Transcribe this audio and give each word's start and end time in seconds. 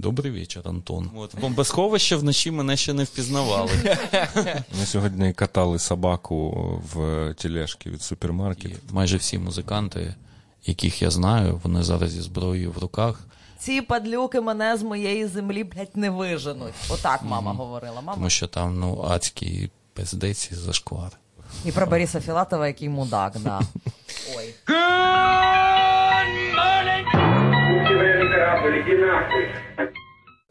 Добрий 0.00 0.32
вечір, 0.32 0.62
Антон. 0.64 1.10
От, 1.16 1.40
бомбосховище 1.40 2.16
вночі 2.16 2.50
мене 2.50 2.76
ще 2.76 2.92
не 2.92 3.04
впізнавали. 3.04 3.70
Ми 4.80 4.86
сьогодні 4.86 5.32
катали 5.32 5.78
собаку 5.78 6.50
в 6.92 7.34
тележці 7.34 7.90
від 7.90 8.02
супермаркету. 8.02 8.74
І 8.90 8.94
майже 8.94 9.16
всі 9.16 9.38
музиканти, 9.38 10.14
яких 10.66 11.02
я 11.02 11.10
знаю, 11.10 11.60
вони 11.64 11.82
зараз 11.82 12.10
зі 12.10 12.20
зброєю 12.20 12.72
в 12.72 12.78
руках. 12.78 13.26
Ці 13.58 13.80
падлюки 13.80 14.40
мене 14.40 14.76
з 14.76 14.82
моєї 14.82 15.26
землі, 15.26 15.64
блядь, 15.64 15.96
не 15.96 16.10
виженуть. 16.10 16.74
Отак 16.88 17.22
мама 17.22 17.52
говорила. 17.52 17.94
Мама. 17.94 18.14
Тому 18.14 18.30
що 18.30 18.46
там 18.46 18.80
ну, 18.80 19.06
адський 19.08 19.70
пиздець 19.92 20.50
і 20.52 20.54
зашквар. 20.54 21.12
І 21.64 21.72
про 21.72 21.86
Бориса 21.86 22.20
Філатова, 22.20 22.66
який 22.66 22.88
мудак, 22.88 23.36
да. 23.38 23.60
Ой. 24.36 24.54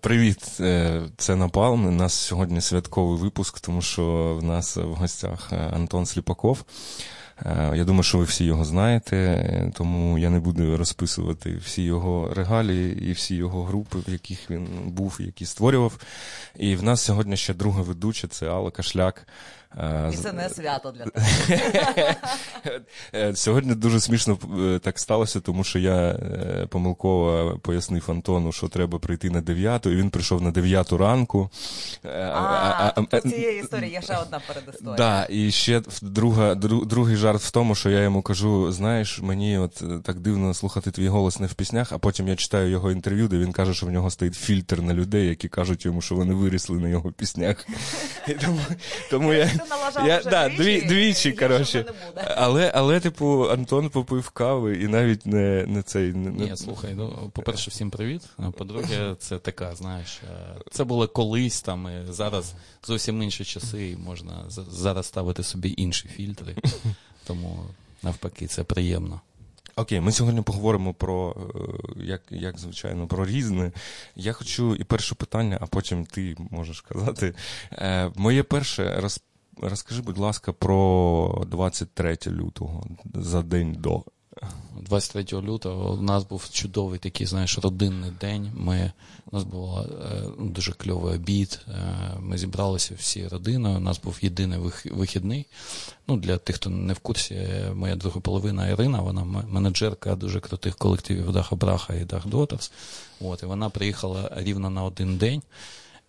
Привіт, 0.01 0.57
е, 0.59 1.01
це 1.17 1.35
Напалм. 1.35 1.85
У 1.85 1.91
нас 1.91 2.13
сьогодні 2.13 2.61
святковий 2.61 3.19
випуск, 3.19 3.59
тому 3.59 3.81
що 3.81 4.37
в 4.41 4.43
нас 4.43 4.77
в 4.77 4.93
гостях 4.93 5.49
е, 5.53 5.55
Антон 5.55 6.05
Сліпаков. 6.05 6.63
Е, 7.45 7.71
Я 7.75 7.83
думаю, 7.83 8.03
що 8.03 8.17
ви 8.17 8.23
всі 8.23 8.45
його 8.45 8.65
знаєте, 8.65 9.71
тому 9.75 10.17
я 10.17 10.29
не 10.29 10.39
буду 10.39 10.77
розписувати 10.77 11.55
всі 11.55 11.83
його 11.83 12.33
регалії 12.33 13.09
і 13.09 13.11
всі 13.11 13.35
його 13.35 13.63
групи, 13.63 13.97
в 14.07 14.11
яких 14.11 14.51
він 14.51 14.67
був, 14.85 15.17
які 15.19 15.45
створював. 15.45 15.97
І 16.55 16.75
в 16.75 16.83
нас 16.83 17.01
сьогодні 17.01 17.37
ще 17.37 17.53
друга 17.53 17.81
ведуча 17.81 18.27
це 18.27 18.49
Алла 18.49 18.71
Кашляк. 18.71 19.27
І 20.13 20.15
це 20.15 20.31
не 20.33 20.49
свято 20.49 20.91
для 20.91 21.03
тебе. 21.05 22.15
Сьогодні 23.35 23.75
дуже 23.75 23.99
смішно 23.99 24.37
е, 24.59 24.79
так 24.79 24.99
сталося, 24.99 25.39
тому 25.39 25.63
що 25.63 25.79
я 25.79 25.95
е, 25.95 26.67
помилково 26.69 27.59
пояснив 27.61 28.05
Антону, 28.11 28.51
що 28.51 28.67
треба 28.67 28.99
прийти 28.99 29.29
на 29.29 29.41
9, 29.41 29.85
і 29.85 29.89
він 29.89 30.09
прийшов 30.09 30.41
на 30.41 30.51
9 30.51 30.91
ранку. 30.91 31.49
Е, 32.05 32.31
А, 32.33 32.93
в 33.11 33.21
цієї 33.21 33.59
історії 33.59 33.91
є 33.91 34.01
ще 34.01 34.17
одна 34.17 34.41
передісторія. 34.47 34.95
Да, 34.97 35.27
і 35.29 35.51
ще 35.51 35.81
друга, 36.01 36.53
дру- 36.53 36.85
другий 36.85 37.15
жарт 37.15 37.41
в 37.41 37.51
тому, 37.51 37.75
що 37.75 37.89
я 37.89 37.99
йому 38.01 38.21
кажу: 38.21 38.71
знаєш, 38.71 39.19
мені 39.21 39.57
от 39.57 39.83
так 40.03 40.19
дивно 40.19 40.53
слухати 40.53 40.91
твій 40.91 41.07
голос 41.07 41.39
не 41.39 41.47
в 41.47 41.53
піснях, 41.53 41.91
а 41.91 41.97
потім 41.97 42.27
я 42.27 42.35
читаю 42.35 42.69
його 42.69 42.91
інтерв'ю, 42.91 43.27
де 43.27 43.37
він 43.37 43.51
каже, 43.51 43.73
що 43.73 43.85
в 43.85 43.89
нього 43.91 44.11
стоїть 44.11 44.35
фільтр 44.35 44.81
на 44.81 44.93
людей, 44.93 45.27
які 45.27 45.47
кажуть 45.49 45.85
йому, 45.85 46.01
що 46.01 46.15
вони 46.15 46.33
виросли 46.33 46.79
на 46.79 46.89
його 46.89 47.11
піснях. 47.11 47.67
І 48.27 48.33
тому, 48.33 48.59
тому 49.11 49.33
я, 49.33 49.51
Ти 49.57 49.69
налажав 49.69 50.07
я 50.07 50.19
вже 50.19 50.29
да, 50.29 50.49
двічі, 50.49 50.63
дві, 50.63 50.81
двічі, 50.87 51.31
коротше. 51.31 51.85
Але, 52.15 52.71
але, 52.75 52.99
типу, 52.99 53.49
Антон 53.51 53.89
попив 53.89 54.29
кави 54.29 54.77
і 54.77 54.87
навіть 54.87 55.25
не, 55.25 55.65
не 55.67 55.81
цей. 55.81 56.13
Не, 56.13 56.29
не- 56.31 56.45
Ні, 56.49 56.57
слухай, 56.57 56.93
ну, 56.95 57.31
по-перше, 57.33 57.71
всім 57.71 57.89
привіт. 57.89 58.21
А 58.37 58.51
По-друге, 58.51 59.15
це 59.19 59.37
така, 59.37 59.75
знаєш, 59.75 60.21
е, 60.23 60.55
це 60.71 60.83
було 60.83 61.07
колись 61.07 61.61
там, 61.61 61.87
і 61.87 62.13
зараз 62.13 62.53
зовсім 62.87 63.23
інші 63.23 63.45
часи, 63.45 63.89
і 63.89 63.97
можна 63.97 64.43
зараз 64.71 65.05
ставити 65.05 65.43
собі 65.43 65.73
інші 65.77 66.07
фільтри. 66.07 66.55
Тому 67.25 67.59
навпаки, 68.03 68.47
це 68.47 68.63
приємно. 68.63 69.21
Окей, 69.75 70.01
ми 70.01 70.11
сьогодні 70.11 70.41
поговоримо 70.41 70.93
про, 70.93 71.35
е, 71.55 72.03
як, 72.03 72.21
як 72.29 72.59
звичайно, 72.59 73.07
про 73.07 73.25
різне. 73.25 73.71
Я 74.15 74.33
хочу 74.33 74.75
і 74.75 74.83
перше 74.83 75.15
питання, 75.15 75.57
а 75.61 75.65
потім 75.65 76.05
ти 76.05 76.35
можеш 76.51 76.81
казати. 76.81 77.33
Е, 77.71 78.11
моє 78.15 78.43
перше, 78.43 78.99
розкажи, 79.61 80.01
будь 80.01 80.17
ласка, 80.17 80.53
про 80.53 81.45
23 81.51 82.17
лютого 82.27 82.83
за 83.13 83.41
день 83.41 83.73
до. 83.79 84.03
23 84.81 85.41
лютого 85.41 85.93
у 85.93 86.01
нас 86.01 86.23
був 86.23 86.49
чудовий 86.51 86.99
такий, 86.99 87.27
знаєш, 87.27 87.57
родинний 87.59 88.11
день. 88.21 88.51
Ми, 88.55 88.91
у 89.31 89.35
нас 89.35 89.43
був 89.43 89.77
е, 89.77 89.85
дуже 90.39 90.71
кльовий 90.73 91.15
обід. 91.15 91.59
Е, 91.67 91.73
ми 92.19 92.37
зібралися 92.37 92.95
всі 92.97 93.27
родиною. 93.27 93.77
У 93.77 93.79
нас 93.79 94.01
був 94.01 94.17
єдиний 94.21 94.59
вих- 94.59 94.95
вихідний. 94.97 95.45
Ну, 96.07 96.17
для 96.17 96.37
тих, 96.37 96.55
хто 96.55 96.69
не 96.69 96.93
в 96.93 96.99
курсі, 96.99 97.33
е, 97.35 97.71
моя 97.75 97.95
друга 97.95 98.19
половина 98.21 98.67
Ірина, 98.69 99.01
вона 99.01 99.23
менеджерка 99.49 100.15
дуже 100.15 100.39
крутих 100.39 100.75
колективів 100.75 101.31
Даха 101.31 101.55
Браха 101.55 101.93
і 101.93 102.05
Дах 102.05 102.27
Дотерс. 102.27 102.71
От, 103.21 103.43
і 103.43 103.45
вона 103.45 103.69
приїхала 103.69 104.31
рівно 104.35 104.69
на 104.69 104.83
один 104.83 105.17
день. 105.17 105.41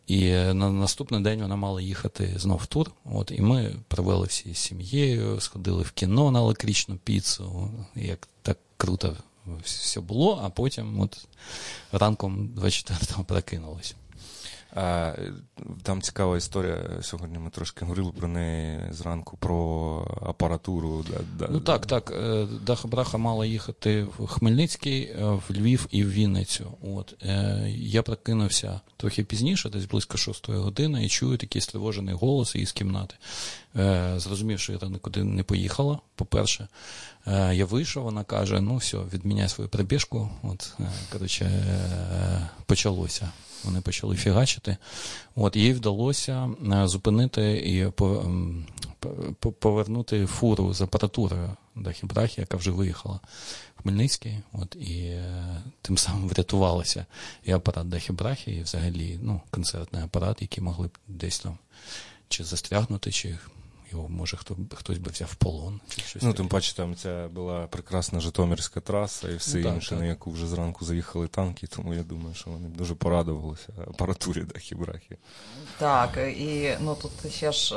І 0.09 0.31
на 0.33 0.71
наступний 0.71 1.21
день 1.21 1.43
вона 1.43 1.57
мала 1.57 1.81
їхати 1.81 2.35
знов 2.37 2.59
в 2.59 2.67
тур. 2.67 2.91
От, 3.05 3.31
і 3.31 3.43
ми 3.43 3.75
провели 3.89 4.27
всі 4.27 4.55
з 4.55 4.59
сім'єю, 4.59 5.41
сходили 5.41 5.83
в 5.83 5.91
кіно 5.91 6.31
на 6.31 6.41
лакрічну 6.41 6.97
піцу. 6.97 7.71
Як 7.95 8.29
так 8.43 8.59
круто 8.77 9.17
все 9.65 10.01
було, 10.01 10.41
а 10.45 10.51
потім 10.51 11.01
от 11.01 11.27
ранком 11.93 12.49
24-го 12.57 13.25
прокинулись. 13.25 13.95
Там 15.83 16.03
цікава 16.03 16.37
історія. 16.37 16.85
Сьогодні 17.03 17.39
ми 17.39 17.51
трошки 17.51 17.85
говорили 17.85 18.13
про 18.13 18.29
неї 18.29 18.81
зранку, 18.91 19.37
про 19.37 20.19
апаратуру. 20.27 21.05
Ну 21.51 21.61
так, 21.61 21.87
так. 21.87 22.11
е, 22.11 22.47
Даха 22.67 22.89
Браха 22.89 23.19
мала 23.19 23.47
їхати 23.47 24.07
в 24.19 24.27
Хмельницький, 24.27 25.03
е, 25.03 25.25
в 25.25 25.43
Львів 25.51 25.87
і 25.91 26.05
в 26.05 26.11
Вінницю. 26.11 26.73
От 26.83 27.15
е, 27.23 27.65
я 27.77 28.03
прокинувся 28.03 28.81
трохи 28.97 29.25
пізніше, 29.25 29.69
десь 29.69 29.85
близько 29.85 30.19
шостої 30.19 30.59
години, 30.59 31.05
і 31.05 31.09
чую 31.09 31.37
такий 31.39 31.63
стривожений 31.63 32.15
голос 32.15 32.55
із 32.55 32.73
кімнати. 32.73 33.15
Зрозумів, 34.17 34.61
що 34.61 34.73
я 34.73 34.89
нікуди 34.89 35.25
не 35.25 35.43
поїхала. 35.43 35.99
По-перше, 36.15 36.69
я 37.53 37.65
вийшов, 37.65 38.05
вона 38.05 38.25
каже: 38.25 38.61
ну 38.61 38.77
все, 38.77 38.99
відміняй 38.99 39.49
свою 39.49 39.71
прибіжку. 39.71 40.31
От, 40.43 40.75
коротше, 41.13 41.51
почалося. 42.67 43.33
Вони 43.65 43.81
почали 43.81 44.17
фігачити. 44.17 44.77
От 45.35 45.57
їй 45.57 45.73
вдалося 45.73 46.51
е, 46.73 46.89
зупинити 46.89 47.53
і 47.67 47.91
по- 47.91 48.21
м, 48.21 48.67
по- 49.41 49.53
повернути 49.53 50.27
фуру 50.27 50.75
з 50.75 50.83
апаратурою 50.83 51.51
Дахібрахі, 51.77 52.41
яка 52.41 52.57
вже 52.57 52.71
виїхала 52.71 53.21
в 53.79 53.83
Хмельницький. 53.83 54.39
От 54.53 54.77
і 54.81 54.99
е, 55.01 55.63
тим 55.83 55.99
самим 55.99 56.29
врятувалося 56.29 57.07
і 57.45 57.53
апарат 57.53 57.89
Дахібрахі, 57.89 58.51
і 58.51 58.63
взагалі 58.63 59.19
ну, 59.23 59.41
концертний 59.51 60.03
апарат, 60.03 60.43
який 60.43 60.65
могли 60.65 60.87
б 60.89 60.99
десь 61.09 61.39
там 61.39 61.59
чи 62.29 62.45
застрягнути, 62.45 63.13
чи 63.13 63.39
його 63.93 64.09
може 64.09 64.37
хто 64.37 64.57
хтось 64.75 64.99
би 64.99 65.11
взяв 65.11 65.29
в 65.33 65.35
полон, 65.35 65.81
чи 65.89 66.01
щось. 66.03 66.23
Ну, 66.23 66.29
таке. 66.29 66.37
тим 66.37 66.49
паче, 66.49 66.77
там 66.77 66.95
ця 66.95 67.29
була 67.29 67.67
прекрасна 67.67 68.21
Житомирська 68.21 68.81
траса 68.81 69.29
і 69.29 69.37
все 69.37 69.59
Ну, 69.59 69.65
так, 69.65 69.75
інше, 69.75 69.91
так. 69.91 69.99
на 69.99 70.07
яку 70.07 70.31
вже 70.31 70.47
зранку 70.47 70.85
заїхали 70.85 71.29
танки, 71.29 71.67
тому 71.67 71.95
я 71.95 72.03
думаю, 72.03 72.35
що 72.35 72.51
вони 72.51 72.69
б 72.69 72.77
дуже 72.77 72.95
порадувалися 72.95 73.69
апаратурі 73.89 74.43
Дахібрахі. 74.55 75.17
Так, 75.79 76.17
і 76.17 76.71
ну 76.81 76.95
тут 77.03 77.33
ще 77.33 77.53
ж 77.53 77.77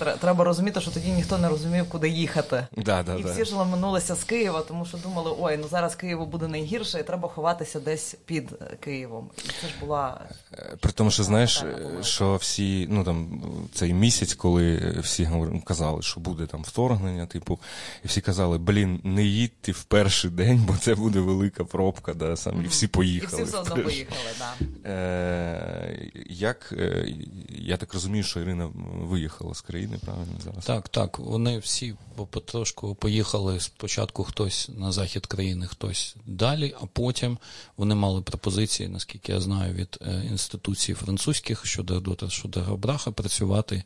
е, 0.00 0.16
треба 0.20 0.44
розуміти, 0.44 0.80
що 0.80 0.90
тоді 0.90 1.12
ніхто 1.12 1.38
не 1.38 1.48
розумів, 1.48 1.88
куди 1.88 2.08
їхати. 2.08 2.66
Да, 2.76 3.02
да, 3.02 3.14
і 3.14 3.22
да. 3.22 3.32
всі 3.32 3.44
ж 3.44 3.54
ламанулися 3.54 4.14
з 4.14 4.24
Києва, 4.24 4.60
тому 4.62 4.86
що 4.86 4.98
думали, 4.98 5.32
ой, 5.38 5.56
ну 5.56 5.68
зараз 5.68 5.94
Києву 5.94 6.26
буде 6.26 6.48
найгірше, 6.48 7.00
і 7.00 7.02
треба 7.02 7.28
ховатися 7.28 7.80
десь 7.80 8.16
під 8.24 8.52
е, 8.52 8.76
Києвом. 8.80 9.30
І 9.38 9.48
це 9.60 9.68
ж 9.68 9.74
була 9.80 10.20
Е, 10.52 10.76
При 10.80 10.92
тому, 10.92 11.10
що 11.10 11.22
знаєш, 11.22 11.64
що 12.02 12.36
всі, 12.36 12.86
ну 12.90 13.04
там 13.04 13.40
цей 13.74 13.92
місяць, 13.94 14.34
коли 14.34 14.94
всі 15.02 15.24
говорили, 15.24 15.45
казали, 15.64 16.02
що 16.02 16.20
буде 16.20 16.46
там 16.46 16.62
вторгнення, 16.62 17.26
типу, 17.26 17.58
і 18.04 18.08
всі 18.08 18.20
казали, 18.20 18.58
блін, 18.58 19.00
не 19.04 19.24
їдьте 19.24 19.72
в 19.72 19.84
перший 19.84 20.30
день, 20.30 20.64
бо 20.66 20.76
це 20.76 20.94
буде 20.94 21.20
велика 21.20 21.64
пробка, 21.64 22.14
да, 22.14 22.36
сам, 22.36 22.64
і 22.64 22.68
всі 22.68 22.84
і 22.84 22.88
поїхали. 22.88 23.42
всі 23.42 23.52
все 23.52 23.58
одно 23.58 23.84
поїхали. 23.84 24.20
Да. 24.38 24.90
Е, 24.90 26.10
як, 26.28 26.74
е, 26.78 27.14
я 27.48 27.76
так 27.76 27.94
розумію, 27.94 28.24
що 28.24 28.40
Ірина 28.40 28.70
виїхала 29.00 29.54
з 29.54 29.60
країни, 29.60 29.98
правильно 30.04 30.40
зараз? 30.44 30.64
Так, 30.64 30.88
так. 30.88 31.18
Вони 31.18 31.58
всі 31.58 31.94
потрошку 32.30 32.94
поїхали 32.94 33.60
спочатку 33.60 34.24
хтось 34.24 34.70
на 34.76 34.92
захід 34.92 35.26
країни, 35.26 35.66
хтось 35.66 36.16
далі, 36.26 36.74
а 36.80 36.86
потім 36.86 37.38
вони 37.76 37.94
мали 37.94 38.22
пропозиції, 38.22 38.88
наскільки 38.88 39.32
я 39.32 39.40
знаю, 39.40 39.74
від 39.74 39.98
е, 40.02 40.22
інституцій 40.30 40.94
французьких 40.94 41.66
щодо 41.66 42.00
дота, 42.00 42.28
щодо 42.30 42.60
Габраха 42.60 43.10
працювати 43.10 43.82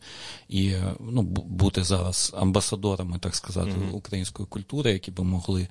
і 0.49 0.75
ну, 1.01 1.23
бути 1.51 1.85
зараз 1.85 2.33
амбасадорами, 2.37 3.19
так 3.19 3.35
сказати, 3.35 3.73
української 3.93 4.47
культури, 4.47 4.93
які 4.93 5.11
би 5.11 5.25
могли. 5.25 5.69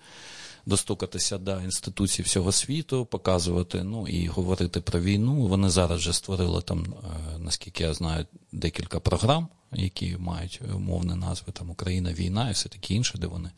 Достукатися 0.65 1.37
до 1.37 1.61
інституцій 1.61 2.21
всього 2.21 2.51
світу, 2.51 3.05
показувати, 3.05 3.83
ну 3.83 4.07
і 4.07 4.27
говорити 4.27 4.81
про 4.81 4.99
війну. 4.99 5.47
Вони 5.47 5.69
зараз 5.69 5.99
вже 5.99 6.13
створили 6.13 6.61
там, 6.61 6.85
е, 6.85 7.39
наскільки 7.39 7.83
я 7.83 7.93
знаю, 7.93 8.25
декілька 8.51 8.99
програм, 8.99 9.47
які 9.71 10.17
мають 10.17 10.61
умовні 10.75 11.15
назви 11.15 11.53
там 11.53 11.69
Україна, 11.69 12.13
війна 12.13 12.49
і 12.49 12.53
все 12.53 12.69
таке 12.69 12.93
інше, 12.93 13.17
де 13.17 13.27
вони 13.27 13.49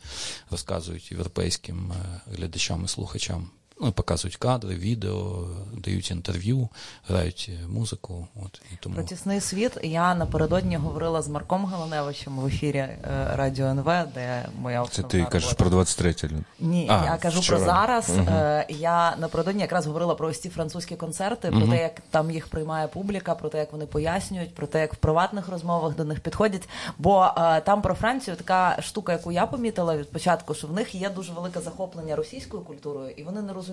розказують 0.51 1.11
європейським 1.11 1.91
е, 1.91 2.21
глядачам 2.37 2.85
і 2.85 2.87
слухачам 2.87 3.49
ну, 3.81 3.91
показують 3.91 4.35
кадри, 4.37 4.75
відео, 4.75 5.47
дають 5.77 6.11
інтерв'ю, 6.11 6.69
грають 7.07 7.49
музику. 7.69 8.27
От, 8.45 8.61
і 8.73 8.75
тому... 8.79 8.95
Про 8.95 9.03
тісний 9.03 9.41
світ 9.41 9.77
я 9.83 10.15
напередодні 10.15 10.75
говорила 10.77 11.21
з 11.21 11.27
Марком 11.27 11.65
Галаневичем 11.65 12.39
в 12.39 12.45
ефірі 12.45 12.77
е, 12.77 12.97
Радіо 13.35 13.65
НВ, 13.65 13.85
де 14.13 14.45
моя 14.61 14.85
Це 14.91 15.03
ти 15.03 15.23
кажеш 15.25 15.43
робота. 15.49 15.63
про 15.63 15.69
23 15.69 16.15
лют. 16.23 16.43
Ні, 16.59 16.87
А, 16.89 17.05
я 17.05 17.17
кажу 17.17 17.39
вчора. 17.39 17.57
про 17.57 17.65
зараз. 17.67 18.09
Е, 18.09 18.65
Я 18.69 19.15
напередодні 19.15 19.61
якраз 19.61 19.85
говорила 19.87 20.15
про 20.15 20.27
ось 20.27 20.39
ці 20.41 20.49
французькі 20.49 20.95
концерти, 20.95 21.51
про 21.51 21.61
те, 21.67 21.81
як 21.81 22.01
там 22.09 22.31
їх 22.31 22.47
приймає 22.47 22.87
публіка, 22.87 23.35
про 23.35 23.49
те, 23.49 23.57
як 23.57 23.71
вони 23.71 23.85
пояснюють, 23.85 24.55
про 24.55 24.67
те, 24.67 24.79
як 24.81 24.93
в 24.93 24.97
приватних 24.97 25.49
розмовах 25.49 25.95
до 25.95 26.05
них 26.05 26.19
підходять. 26.19 26.69
Бо 26.97 27.25
е, 27.37 27.61
там 27.61 27.81
про 27.81 27.93
Францію 27.93 28.35
така 28.37 28.81
штука, 28.81 29.11
яку 29.11 29.31
я 29.31 29.45
помітила 29.45 29.97
від 29.97 30.11
початку, 30.11 30.53
що 30.53 30.67
в 30.67 30.73
них 30.73 30.95
є 30.95 31.09
дуже 31.09 31.33
велике 31.33 31.59
захоплення 31.61 32.15
російською 32.15 32.63
культурою, 32.63 33.09
і 33.17 33.23
вони 33.23 33.41
не 33.41 33.53
розуміють, 33.53 33.70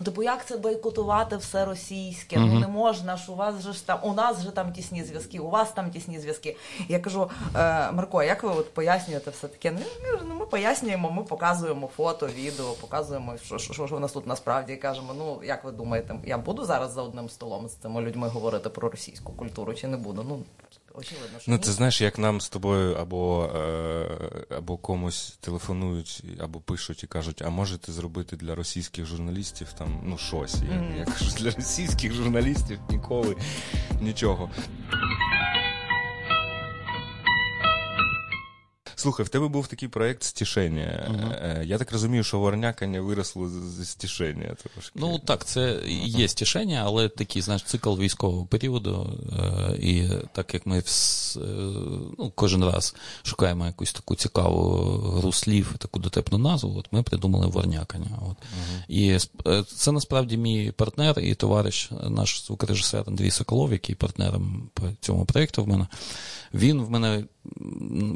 ну 0.00 0.04
типу, 0.04 0.22
як 0.22 0.46
це 0.46 0.56
бойкотувати 0.56 1.36
все 1.36 1.64
російське? 1.64 2.36
Ну 2.38 2.60
не 2.60 2.68
можна 2.68 3.16
ж 3.16 3.32
у 3.32 3.34
вас 3.34 3.62
же 3.62 3.72
ж 3.72 3.86
там 3.86 3.98
у 4.02 4.12
нас 4.14 4.42
же 4.42 4.50
там 4.50 4.72
тісні 4.72 5.04
зв'язки, 5.04 5.38
у 5.38 5.50
вас 5.50 5.72
там 5.72 5.90
тісні 5.90 6.20
зв'язки. 6.20 6.56
Я 6.88 6.98
кажу, 6.98 7.30
е, 7.56 7.92
Марко, 7.92 8.22
як 8.22 8.42
ви 8.42 8.48
от 8.50 8.74
пояснюєте 8.74 9.30
все 9.30 9.48
таке? 9.48 9.70
Ну, 9.70 10.18
ну 10.28 10.34
ми 10.34 10.46
пояснюємо, 10.46 11.10
ми 11.10 11.22
показуємо 11.22 11.90
фото, 11.96 12.26
відео, 12.26 12.72
показуємо, 12.80 13.34
що, 13.44 13.58
що, 13.58 13.86
що 13.86 13.96
у 13.96 14.00
нас 14.00 14.12
тут 14.12 14.26
насправді 14.26 14.72
і 14.72 14.76
кажемо. 14.76 15.14
Ну 15.18 15.40
як 15.44 15.64
ви 15.64 15.72
думаєте, 15.72 16.14
я 16.24 16.38
буду 16.38 16.64
зараз 16.64 16.92
за 16.92 17.02
одним 17.02 17.28
столом 17.28 17.68
з 17.68 17.74
цими 17.74 18.00
людьми 18.00 18.28
говорити 18.28 18.68
про 18.68 18.88
російську 18.88 19.32
культуру 19.32 19.74
чи 19.74 19.86
не 19.86 19.96
буду? 19.96 20.24
Ну 20.28 20.42
очевидно, 20.94 21.40
що 21.40 21.50
Ну, 21.50 21.56
ні. 21.56 21.62
це 21.62 21.72
знаєш, 21.72 22.00
як 22.00 22.18
нам 22.18 22.40
з 22.40 22.48
тобою 22.48 22.94
або, 22.94 23.50
е, 23.56 24.08
або 24.56 24.76
комусь 24.76 25.36
телефонують, 25.40 26.24
або 26.40 26.60
пишуть 26.60 27.04
і 27.04 27.06
кажуть, 27.06 27.42
а 27.42 27.50
можете 27.50 27.92
зробити 27.92 28.36
для 28.36 28.54
російських 28.54 29.06
журналістів 29.06 29.72
там 29.78 30.00
ну 30.04 30.18
щось. 30.18 30.56
Я, 30.70 30.94
я 30.98 31.04
кажу, 31.04 31.30
для 31.38 31.50
російських 31.50 32.12
журналістів 32.12 32.78
ніколи 32.90 33.36
нічого. 34.00 34.50
Слухай, 39.02 39.26
в 39.26 39.28
тебе 39.28 39.48
був 39.48 39.66
такий 39.66 39.88
проєкт 39.88 40.22
стішення. 40.22 40.82
Е, 41.60 41.64
Я 41.66 41.78
так 41.78 41.92
розумію, 41.92 42.24
що 42.24 42.38
ворнякання 42.38 43.00
виросло 43.00 43.48
з- 43.48 43.88
стішення 43.88 44.54
трошки. 44.74 44.92
Ну 44.94 45.18
так, 45.18 45.44
це 45.44 45.80
є 46.04 46.28
стішення, 46.28 46.82
але 46.86 47.08
такий, 47.08 47.42
знаєш, 47.42 47.62
цикл 47.62 47.94
військового 47.98 48.46
періоду. 48.46 49.18
Е, 49.72 49.76
і 49.76 50.08
так 50.32 50.54
як 50.54 50.66
ми 50.66 50.78
вс- 50.78 51.40
е, 51.42 52.14
ну, 52.18 52.32
кожен 52.34 52.64
раз 52.64 52.94
шукаємо 53.22 53.66
якусь 53.66 53.92
таку 53.92 54.14
цікаву 54.14 54.70
гру 55.18 55.32
слів, 55.32 55.74
таку 55.78 55.98
дотепну 56.00 56.38
назву, 56.38 56.78
от 56.78 56.88
ми 56.92 57.02
придумали 57.02 57.46
ворнякання. 57.46 58.18
От. 58.30 58.36
І 58.88 59.18
е, 59.46 59.64
це 59.76 59.92
насправді 59.92 60.36
мій 60.36 60.70
партнер 60.70 61.18
і 61.20 61.34
товариш, 61.34 61.90
наш 62.08 62.44
звукорежисер 62.46 63.04
Андрій 63.06 63.30
Соколов, 63.30 63.72
який 63.72 63.94
партнером 63.94 64.70
по 64.74 64.82
цьому 65.00 65.24
проєкту 65.24 65.64
в 65.64 65.68
мене. 65.68 65.86
Він 66.54 66.80
в 66.82 66.90
мене 66.90 67.24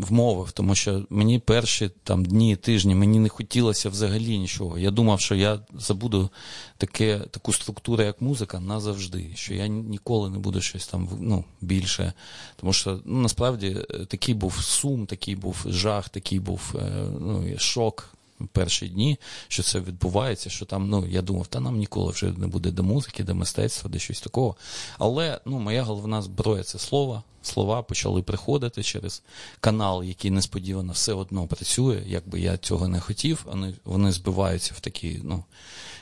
вмовив, 0.01 0.53
тому 0.53 0.75
що 0.77 1.07
мені 1.11 1.39
перші 1.39 1.91
там 2.03 2.25
дні, 2.25 2.57
тижні 2.57 2.95
мені 2.95 3.19
не 3.19 3.29
хотілося 3.29 3.89
взагалі 3.89 4.39
нічого. 4.39 4.79
Я 4.79 4.91
думав, 4.91 5.21
що 5.21 5.35
я 5.35 5.61
забуду 5.75 6.31
таке, 6.77 7.19
таку 7.19 7.53
структуру, 7.53 8.03
як 8.03 8.21
музика, 8.21 8.61
назавжди, 8.61 9.31
що 9.35 9.55
я 9.55 9.67
ніколи 9.67 10.31
не 10.31 10.39
буду 10.39 10.61
щось 10.61 10.87
там 10.87 11.09
ну, 11.21 11.45
більше. 11.61 12.13
Тому 12.57 12.73
що 12.73 13.01
ну, 13.05 13.19
насправді 13.21 13.77
е, 13.91 14.05
такий 14.05 14.35
був 14.35 14.55
сум, 14.55 15.07
такий 15.07 15.37
був 15.37 15.65
жах, 15.69 16.09
такий 16.09 16.41
був 16.41 16.75
е, 16.75 17.09
ну, 17.21 17.59
шок. 17.59 18.16
Перші 18.53 18.89
дні, 18.89 19.19
що 19.49 19.63
це 19.63 19.81
відбувається, 19.81 20.51
що 20.51 20.65
там, 20.65 20.89
ну 20.89 21.07
я 21.07 21.23
думав, 21.23 21.47
та 21.47 21.61
нам 21.61 21.79
ніколи 21.79 22.13
вже 22.13 22.27
не 22.27 22.47
буде 22.47 22.71
до 22.71 22.83
музики, 22.83 23.25
до 23.25 23.35
мистецтва, 23.35 23.91
до 23.91 23.99
щось 23.99 24.21
такого. 24.21 24.57
Але 24.99 25.41
ну, 25.45 25.59
моя 25.59 25.83
головна 25.83 26.23
зброя 26.23 26.63
це 26.63 26.79
слово. 26.79 27.23
Слова 27.43 27.83
почали 27.83 28.23
приходити 28.23 28.83
через 28.83 29.23
канал, 29.61 30.05
який 30.05 30.31
несподівано 30.31 30.93
все 30.93 31.13
одно 31.13 31.47
працює. 31.47 32.03
Якби 32.07 32.41
я 32.41 32.57
цього 32.57 32.89
не 32.89 33.01
хотів, 33.01 33.43
вони, 33.45 33.75
вони 33.85 34.13
збиваються 34.13 34.75
в 34.77 34.81
такі 34.81 35.21
ну, 35.25 35.45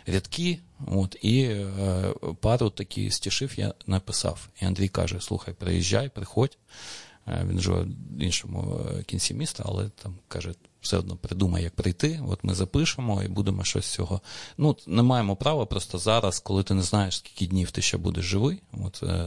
рядки. 0.06 0.58
От, 0.86 1.16
і 1.22 1.42
е, 1.42 2.14
пару 2.40 2.70
такі 2.70 3.10
стішив 3.10 3.52
я 3.56 3.74
написав. 3.86 4.48
І 4.62 4.64
Андрій 4.64 4.88
каже: 4.88 5.20
слухай, 5.20 5.54
приїжджай, 5.54 6.08
приходь. 6.08 6.58
Е, 7.28 7.46
Він 7.50 7.60
живе 7.60 7.86
в 8.10 8.22
іншому 8.22 8.80
е, 8.90 9.02
кінці 9.02 9.34
міста, 9.34 9.62
але 9.66 9.88
там 9.88 10.14
каже, 10.28 10.54
все 10.84 10.98
одно 10.98 11.16
придумай, 11.16 11.62
як 11.62 11.74
прийти. 11.74 12.20
От 12.28 12.44
ми 12.44 12.54
запишемо 12.54 13.22
і 13.22 13.28
будемо 13.28 13.64
щось 13.64 13.86
цього. 13.86 14.20
Ну, 14.58 14.76
не 14.86 15.02
маємо 15.02 15.36
права 15.36 15.66
просто 15.66 15.98
зараз, 15.98 16.38
коли 16.38 16.62
ти 16.62 16.74
не 16.74 16.82
знаєш, 16.82 17.16
скільки 17.16 17.46
днів 17.46 17.70
ти 17.70 17.82
ще 17.82 17.96
будеш 17.96 18.24
живий. 18.24 18.62
От 18.84 19.02
е, 19.02 19.26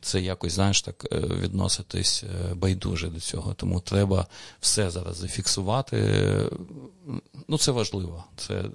це 0.00 0.20
якось, 0.20 0.52
знаєш, 0.52 0.82
так 0.82 1.06
е, 1.12 1.18
відноситись 1.20 2.24
е, 2.50 2.54
байдуже 2.54 3.08
до 3.08 3.20
цього. 3.20 3.54
Тому 3.54 3.80
треба 3.80 4.26
все 4.60 4.90
зараз 4.90 5.16
зафіксувати. 5.16 6.24
Ну, 7.48 7.58
це 7.58 7.72
важливо. 7.72 8.24
Це 8.36 8.54
е, 8.54 8.68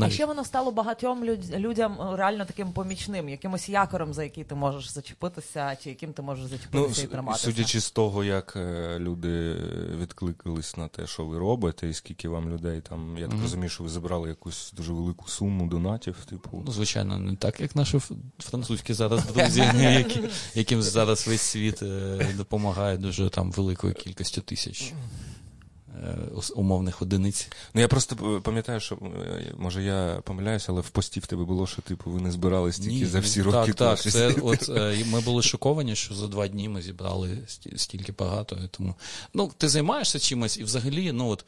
А 0.00 0.10
ще 0.10 0.26
воно 0.26 0.44
стало 0.44 0.70
багатьом 0.72 1.24
люд- 1.24 1.58
людям 1.58 1.96
реально 2.14 2.44
таким 2.44 2.72
помічним, 2.72 3.28
якимось 3.28 3.68
якором, 3.68 4.14
за 4.14 4.24
який 4.24 4.44
ти 4.44 4.54
можеш 4.54 4.90
зачепитися, 4.90 5.76
чи 5.82 5.88
яким 5.90 6.12
ти 6.12 6.22
можеш 6.22 6.42
Ну, 6.44 6.48
зачепитися 6.50 7.02
і 7.02 7.04
с- 7.04 7.10
триматися. 7.10 7.44
судячи 7.44 7.80
з 7.80 7.90
того, 7.90 8.24
як 8.24 8.56
люди 8.98 9.56
відкликались 10.00 10.76
на 10.76 10.88
те, 10.88 11.06
що 11.06 11.24
ви 11.24 11.38
робите, 11.38 11.88
і 11.88 11.94
скільки 11.94 12.28
вам 12.28 12.50
людей 12.50 12.80
там, 12.88 13.18
я 13.18 13.28
так 13.28 13.40
розумію, 13.42 13.68
що 13.70 13.82
ви 13.84 13.88
забрали 13.90 14.28
якусь 14.28 14.72
дуже 14.76 14.92
велику 14.92 15.28
суму 15.28 15.66
донатів, 15.68 16.16
типу. 16.30 16.62
Ну, 16.66 16.72
звичайно, 16.72 17.18
не 17.18 17.36
так, 17.36 17.60
як 17.60 17.76
наші 17.76 18.00
французькі 18.38 18.94
зараз 18.94 19.24
друзі, 19.34 19.60
які, 20.54 20.69
яким 20.70 20.82
зараз 20.82 21.26
весь 21.26 21.42
світ 21.42 21.82
е, 21.82 22.26
допомагає 22.36 22.96
дуже 22.96 23.28
там 23.28 23.52
великою 23.52 23.94
кількістю 23.94 24.40
тисяч 24.40 24.92
умовних 26.54 27.02
одиниць. 27.02 27.48
Ну 27.74 27.80
я 27.80 27.88
просто 27.88 28.40
пам'ятаю, 28.44 28.80
що 28.80 28.94
е, 28.94 29.54
може 29.58 29.82
я 29.82 30.20
помиляюся, 30.24 30.66
але 30.68 30.80
в 30.80 30.90
пості 30.90 31.20
в 31.20 31.26
тебе 31.26 31.44
було, 31.44 31.66
що 31.66 31.82
типу 31.82 32.10
ви 32.10 32.20
не 32.20 32.30
збирали 32.30 32.72
стільки 32.72 33.06
за 33.06 33.20
всі 33.20 33.42
роки. 33.42 33.72
Так, 33.72 33.98
так. 34.02 34.12
Це, 34.12 34.28
от, 34.42 34.68
е, 34.68 35.04
ми 35.06 35.20
були 35.20 35.42
шоковані, 35.42 35.96
що 35.96 36.14
за 36.14 36.26
два 36.26 36.48
дні 36.48 36.68
ми 36.68 36.82
зібрали 36.82 37.38
стільки 37.76 38.12
багато. 38.12 38.58
Тому, 38.70 38.94
ну, 39.34 39.52
ти 39.58 39.68
займаєшся 39.68 40.18
чимось, 40.18 40.58
і 40.58 40.64
взагалі, 40.64 41.12
ну 41.12 41.28
от 41.28 41.44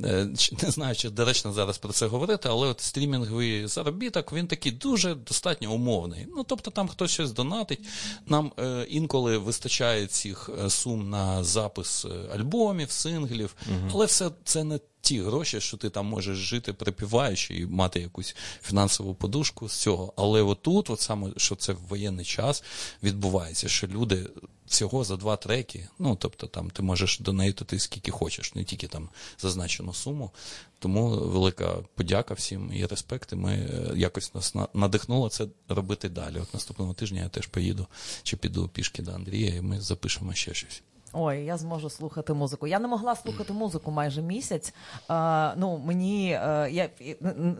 е, 0.00 0.28
не 0.62 0.70
знаю, 0.70 0.94
чи 0.94 1.10
доречно 1.10 1.52
зараз 1.52 1.78
про 1.78 1.92
це 1.92 2.06
говорити, 2.06 2.48
але 2.48 2.66
от 2.68 2.80
стрімінговий 2.80 3.66
заробіток 3.66 4.32
він 4.32 4.46
такий 4.46 4.72
дуже 4.72 5.14
достатньо 5.14 5.72
умовний. 5.72 6.26
Ну, 6.36 6.44
тобто 6.44 6.70
там 6.70 6.88
хтось 6.88 7.10
щось 7.10 7.32
донатить. 7.32 7.80
Нам 8.26 8.52
е, 8.58 8.86
інколи 8.88 9.38
вистачає 9.38 10.06
цих 10.06 10.50
е, 10.64 10.70
сум 10.70 11.10
на 11.10 11.44
запис 11.44 12.04
е, 12.04 12.34
альбомів, 12.34 12.90
синглів, 12.90 13.56
але 13.94 14.06
все 14.06 14.30
це 14.44 14.64
не 14.64 14.80
ті 15.00 15.20
гроші, 15.22 15.60
що 15.60 15.76
ти 15.76 15.90
там 15.90 16.06
можеш 16.06 16.36
жити 16.36 16.72
припіваючи 16.72 17.54
і 17.54 17.66
мати 17.66 18.00
якусь 18.00 18.36
фінансову 18.62 19.14
подушку 19.14 19.68
з 19.68 19.72
цього. 19.72 20.12
Але 20.16 20.42
отут, 20.42 20.90
от 20.90 21.00
саме, 21.00 21.30
що 21.36 21.56
це 21.56 21.72
в 21.72 21.78
воєнний 21.88 22.24
час 22.24 22.62
відбувається, 23.02 23.68
що 23.68 23.86
люди 23.86 24.26
всього 24.66 25.04
за 25.04 25.16
два 25.16 25.36
треки, 25.36 25.88
ну 25.98 26.16
тобто 26.16 26.46
там 26.46 26.70
ти 26.70 26.82
можеш 26.82 27.18
донейтити 27.18 27.78
скільки 27.78 28.10
хочеш, 28.10 28.54
не 28.54 28.64
тільки 28.64 28.88
там 28.88 29.08
зазначену 29.38 29.94
суму. 29.94 30.30
Тому 30.78 31.08
велика 31.08 31.74
подяка 31.94 32.34
всім 32.34 32.72
і 32.74 32.86
респект. 32.86 33.32
І 33.32 33.36
ми 33.36 33.52
е, 33.52 33.92
якось 33.96 34.34
нас 34.34 34.54
надихнуло 34.74 35.28
це 35.28 35.46
робити 35.68 36.08
далі. 36.08 36.38
От 36.42 36.54
наступного 36.54 36.94
тижня 36.94 37.22
я 37.22 37.28
теж 37.28 37.46
поїду 37.46 37.86
чи 38.22 38.36
піду 38.36 38.68
пішки 38.68 39.02
до 39.02 39.12
Андрія, 39.12 39.54
і 39.54 39.60
ми 39.60 39.80
запишемо 39.80 40.34
ще 40.34 40.54
щось. 40.54 40.82
Ой, 41.16 41.44
я 41.44 41.56
зможу 41.56 41.90
слухати 41.90 42.32
музику. 42.32 42.66
Я 42.66 42.78
не 42.78 42.88
могла 42.88 43.16
слухати 43.16 43.52
музику 43.52 43.90
майже 43.90 44.22
місяць. 44.22 44.74
Е, 45.10 45.54
ну 45.56 45.78
мені 45.78 46.30
е, 46.30 46.68
я 46.70 46.88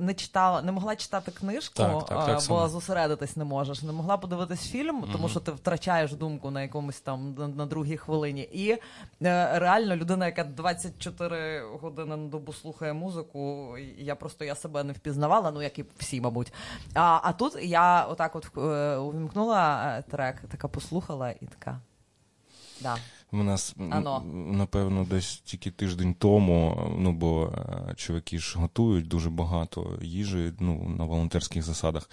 не 0.00 0.14
читала, 0.14 0.62
не 0.62 0.72
могла 0.72 0.96
читати 0.96 1.30
книжку, 1.30 1.74
Так, 1.76 2.06
так, 2.06 2.26
так 2.26 2.38
е, 2.38 2.40
само. 2.40 2.60
бо 2.60 2.68
зосередитись 2.68 3.36
не 3.36 3.44
можеш. 3.44 3.82
Не 3.82 3.92
могла 3.92 4.16
подивитись 4.16 4.68
фільм, 4.70 5.04
тому 5.12 5.28
що 5.28 5.40
ти 5.40 5.52
втрачаєш 5.52 6.12
думку 6.12 6.50
на 6.50 6.62
якомусь 6.62 7.00
там 7.00 7.34
на, 7.38 7.48
на 7.48 7.66
другій 7.66 7.96
хвилині. 7.96 8.42
І 8.42 8.70
е, 8.70 8.78
реально 9.58 9.96
людина, 9.96 10.26
яка 10.26 10.44
24 10.44 11.62
години 11.82 12.16
на 12.16 12.28
добу 12.28 12.52
слухає 12.52 12.92
музику, 12.92 13.74
я 13.98 14.14
просто 14.14 14.44
я 14.44 14.54
себе 14.54 14.84
не 14.84 14.92
впізнавала, 14.92 15.50
ну 15.50 15.62
як 15.62 15.78
і 15.78 15.84
всі, 15.98 16.20
мабуть. 16.20 16.52
А, 16.94 17.20
а 17.22 17.32
тут 17.32 17.56
я 17.62 18.04
отак, 18.04 18.36
от 18.36 18.48
е, 18.56 18.96
увімкнула 18.96 19.84
е, 19.98 20.02
трек, 20.10 20.36
така 20.50 20.68
послухала 20.68 21.30
і 21.30 21.46
така. 21.46 21.80
Да. 22.80 22.96
У 23.34 23.42
нас, 23.42 23.74
Ано. 23.90 24.22
напевно, 24.34 25.06
десь 25.10 25.36
тільки 25.44 25.70
тиждень 25.70 26.14
тому, 26.14 26.90
ну 26.98 27.12
бо 27.12 27.52
е, 27.90 27.94
чуваки 27.94 28.38
ж 28.38 28.58
готують 28.58 29.08
дуже 29.08 29.30
багато 29.30 29.98
їжі 30.02 30.52
ну, 30.60 30.88
на 30.98 31.04
волонтерських 31.04 31.62
засадах. 31.62 32.10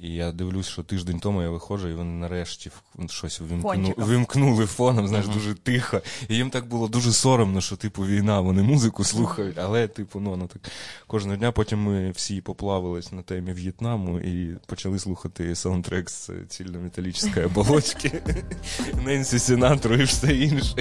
І 0.00 0.14
я 0.14 0.32
дивлюсь, 0.32 0.66
що 0.66 0.82
тиждень 0.82 1.20
тому 1.20 1.42
я 1.42 1.50
виходжу, 1.50 1.88
і 1.88 1.94
вони 1.94 2.10
нарешті 2.10 2.70
щось 3.08 3.40
вимкну, 3.40 3.94
вимкнули 3.96 4.66
фоном, 4.66 5.08
знаєш, 5.08 5.26
uh-huh. 5.26 5.32
дуже 5.32 5.54
тихо. 5.54 6.00
І 6.28 6.36
їм 6.36 6.50
так 6.50 6.66
було 6.68 6.88
дуже 6.88 7.12
соромно, 7.12 7.60
що 7.60 7.76
типу 7.76 8.06
війна, 8.06 8.40
вони 8.40 8.62
музику 8.62 9.04
слухають, 9.04 9.58
але 9.58 9.88
типу, 9.88 10.20
ну, 10.20 10.36
ну 10.36 10.46
так 10.46 10.72
кожного 11.06 11.36
дня 11.36 11.52
потім 11.52 11.82
ми 11.82 12.10
всі 12.10 12.40
поплавились 12.40 13.12
на 13.12 13.22
темі 13.22 13.52
В'єтнаму 13.52 14.20
і 14.20 14.56
почали 14.66 14.98
слухати 14.98 15.54
саундтрек 15.54 16.10
з 16.10 16.30
цільнометалічної 16.48 17.46
оболочки, 17.46 18.22
Ненсі 19.04 19.38
Сінатру 19.38 19.94
і 19.94 20.04
все 20.04 20.36
інше. 20.36 20.74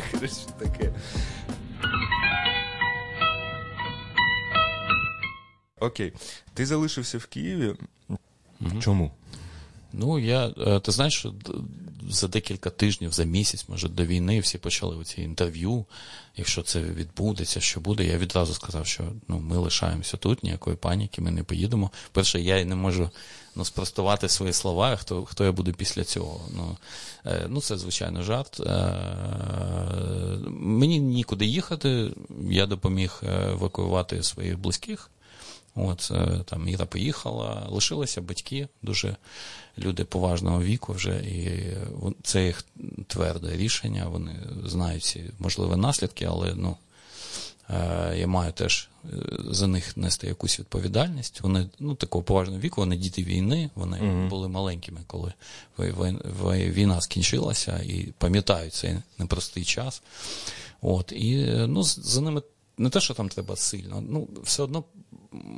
таке. 0.59 0.93
Окей, 5.79 6.13
ти 6.53 6.65
залишився 6.65 7.17
в 7.17 7.25
Києві. 7.25 7.75
Угу. 8.65 8.81
Чому? 8.81 9.11
Ну, 9.93 10.19
я, 10.19 10.53
е, 10.57 10.79
ти 10.79 10.91
знаєш, 10.91 11.25
за 12.09 12.27
декілька 12.27 12.69
тижнів, 12.69 13.11
за 13.11 13.23
місяць, 13.23 13.65
може, 13.67 13.89
до 13.89 14.05
війни 14.05 14.39
всі 14.39 14.57
почали 14.57 14.95
оці 14.95 15.21
інтерв'ю. 15.21 15.85
Якщо 16.37 16.61
це 16.61 16.81
відбудеться, 16.81 17.59
що 17.59 17.79
буде, 17.79 18.05
я 18.05 18.17
відразу 18.17 18.53
сказав, 18.53 18.87
що 18.87 19.03
ну, 19.27 19.39
ми 19.39 19.57
лишаємося 19.57 20.17
тут, 20.17 20.43
ніякої 20.43 20.75
паніки, 20.75 21.21
ми 21.21 21.31
не 21.31 21.43
поїдемо. 21.43 21.91
Перше, 22.11 22.41
я 22.41 22.57
і 22.57 22.65
не 22.65 22.75
можу 22.75 23.09
ну, 23.55 23.65
спростувати 23.65 24.29
свої 24.29 24.53
слова, 24.53 24.95
хто 24.95 25.25
хто 25.25 25.45
я 25.45 25.51
буду 25.51 25.73
після 25.73 26.03
цього. 26.03 26.41
Ну, 26.55 26.77
е, 27.25 27.45
ну 27.49 27.61
це, 27.61 27.77
звичайно, 27.77 28.23
жарт. 28.23 28.59
Е, 28.59 28.95
мені 30.49 30.99
нікуди 30.99 31.45
їхати, 31.45 32.11
я 32.49 32.65
допоміг 32.65 33.21
евакуювати 33.23 34.23
своїх 34.23 34.59
близьких. 34.59 35.09
От 35.75 36.11
е, 36.11 36.39
там 36.45 36.67
Іра 36.67 36.85
поїхала, 36.85 37.67
лишилися 37.69 38.21
батьки, 38.21 38.67
дуже 38.81 39.15
люди 39.77 40.05
поважного 40.05 40.63
віку 40.63 40.93
вже, 40.93 41.15
і 41.15 41.73
це 42.23 42.45
їх 42.45 42.65
тверде 43.07 43.57
рішення. 43.57 44.07
Вони 44.07 44.35
знають 44.65 45.03
ці 45.03 45.23
можливі 45.39 45.75
наслідки, 45.75 46.25
але 46.25 46.53
ну, 46.55 46.77
е, 47.69 48.13
я 48.17 48.27
маю 48.27 48.51
теж 48.51 48.89
е, 49.05 49.07
за 49.49 49.67
них 49.67 49.97
нести 49.97 50.27
якусь 50.27 50.59
відповідальність. 50.59 51.41
Вони 51.41 51.69
ну, 51.79 51.95
такого 51.95 52.23
поважного 52.23 52.59
віку, 52.59 52.81
вони 52.81 52.97
діти 52.97 53.23
війни, 53.23 53.69
вони 53.75 53.97
mm 53.97 54.29
були 54.29 54.47
маленькими, 54.47 55.01
коли 55.07 55.33
війна 56.49 57.01
скінчилася, 57.01 57.77
і 57.85 58.13
пам'ятають 58.17 58.73
цей 58.73 58.97
непростий 59.17 59.63
час. 59.65 60.01
От, 60.81 61.11
І 61.11 61.45
ну, 61.67 61.83
за 61.83 62.21
ними 62.21 62.41
не 62.77 62.89
те, 62.89 62.99
що 62.99 63.13
там 63.13 63.29
треба 63.29 63.55
сильно, 63.55 64.03
ну 64.09 64.27
все 64.43 64.63
одно 64.63 64.83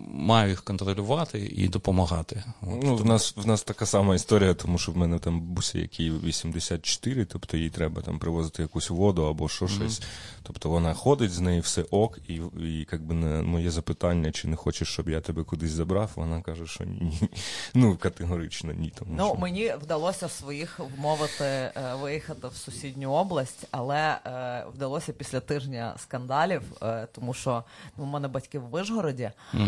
маю 0.08 0.50
їх 0.50 0.64
контролювати 0.64 1.40
і 1.56 1.68
допомагати. 1.68 2.44
От, 2.62 2.84
ну, 2.84 2.96
В 2.96 3.06
нас 3.06 3.34
в 3.38 3.48
нас 3.48 3.64
така 3.64 3.86
сама 3.86 4.16
історія, 4.16 4.54
тому 4.54 4.78
що 4.78 4.92
в 4.92 4.98
мене 4.98 5.20
там 5.20 5.42
бусі, 5.42 5.80
який 5.80 6.12
84, 6.12 7.26
тобто 7.26 7.58
їй 7.58 7.70
треба 7.70 8.02
там 8.02 8.20
привозити 8.20 8.62
якусь 8.62 8.90
воду 8.90 9.26
або 9.26 9.50
що 9.50 9.66
mm-hmm. 9.66 9.76
щось. 9.76 10.02
Тобто 10.44 10.70
вона 10.70 10.94
ходить 10.94 11.32
з 11.32 11.40
нею, 11.40 11.62
все 11.62 11.82
ок, 11.92 12.20
і 12.28 12.34
і 12.60 12.88
якби 12.92 13.16
на 13.16 13.44
моє 13.44 13.72
запитання, 13.72 14.32
чи 14.32 14.48
не 14.48 14.56
хочеш, 14.56 14.88
щоб 14.88 15.10
я 15.10 15.22
тебе 15.22 15.44
кудись 15.44 15.72
забрав, 15.72 16.12
вона 16.16 16.42
каже, 16.42 16.68
що 16.68 16.84
ні. 16.84 17.20
Ну, 17.74 17.98
категорично 17.98 18.74
ні. 18.74 18.94
Тому 19.00 19.16
Ну, 19.18 19.26
що... 19.28 19.36
мені 19.36 19.74
вдалося 19.82 20.30
своїх 20.30 20.80
вмовити 20.98 21.44
е, 21.44 21.72
виїхати 22.02 22.48
в 22.48 22.56
сусідню 22.56 23.12
область, 23.12 23.68
але 23.72 24.18
е, 24.26 24.66
вдалося 24.76 25.14
після 25.14 25.40
тижня 25.40 25.94
скандалів, 25.98 26.62
е, 26.82 27.08
тому 27.16 27.34
що 27.34 27.64
ну, 27.98 28.04
у 28.04 28.08
мене 28.08 28.28
батьки 28.28 28.60
в 28.60 28.64
Вишгороді 28.64 29.32
mm-hmm. 29.54 29.65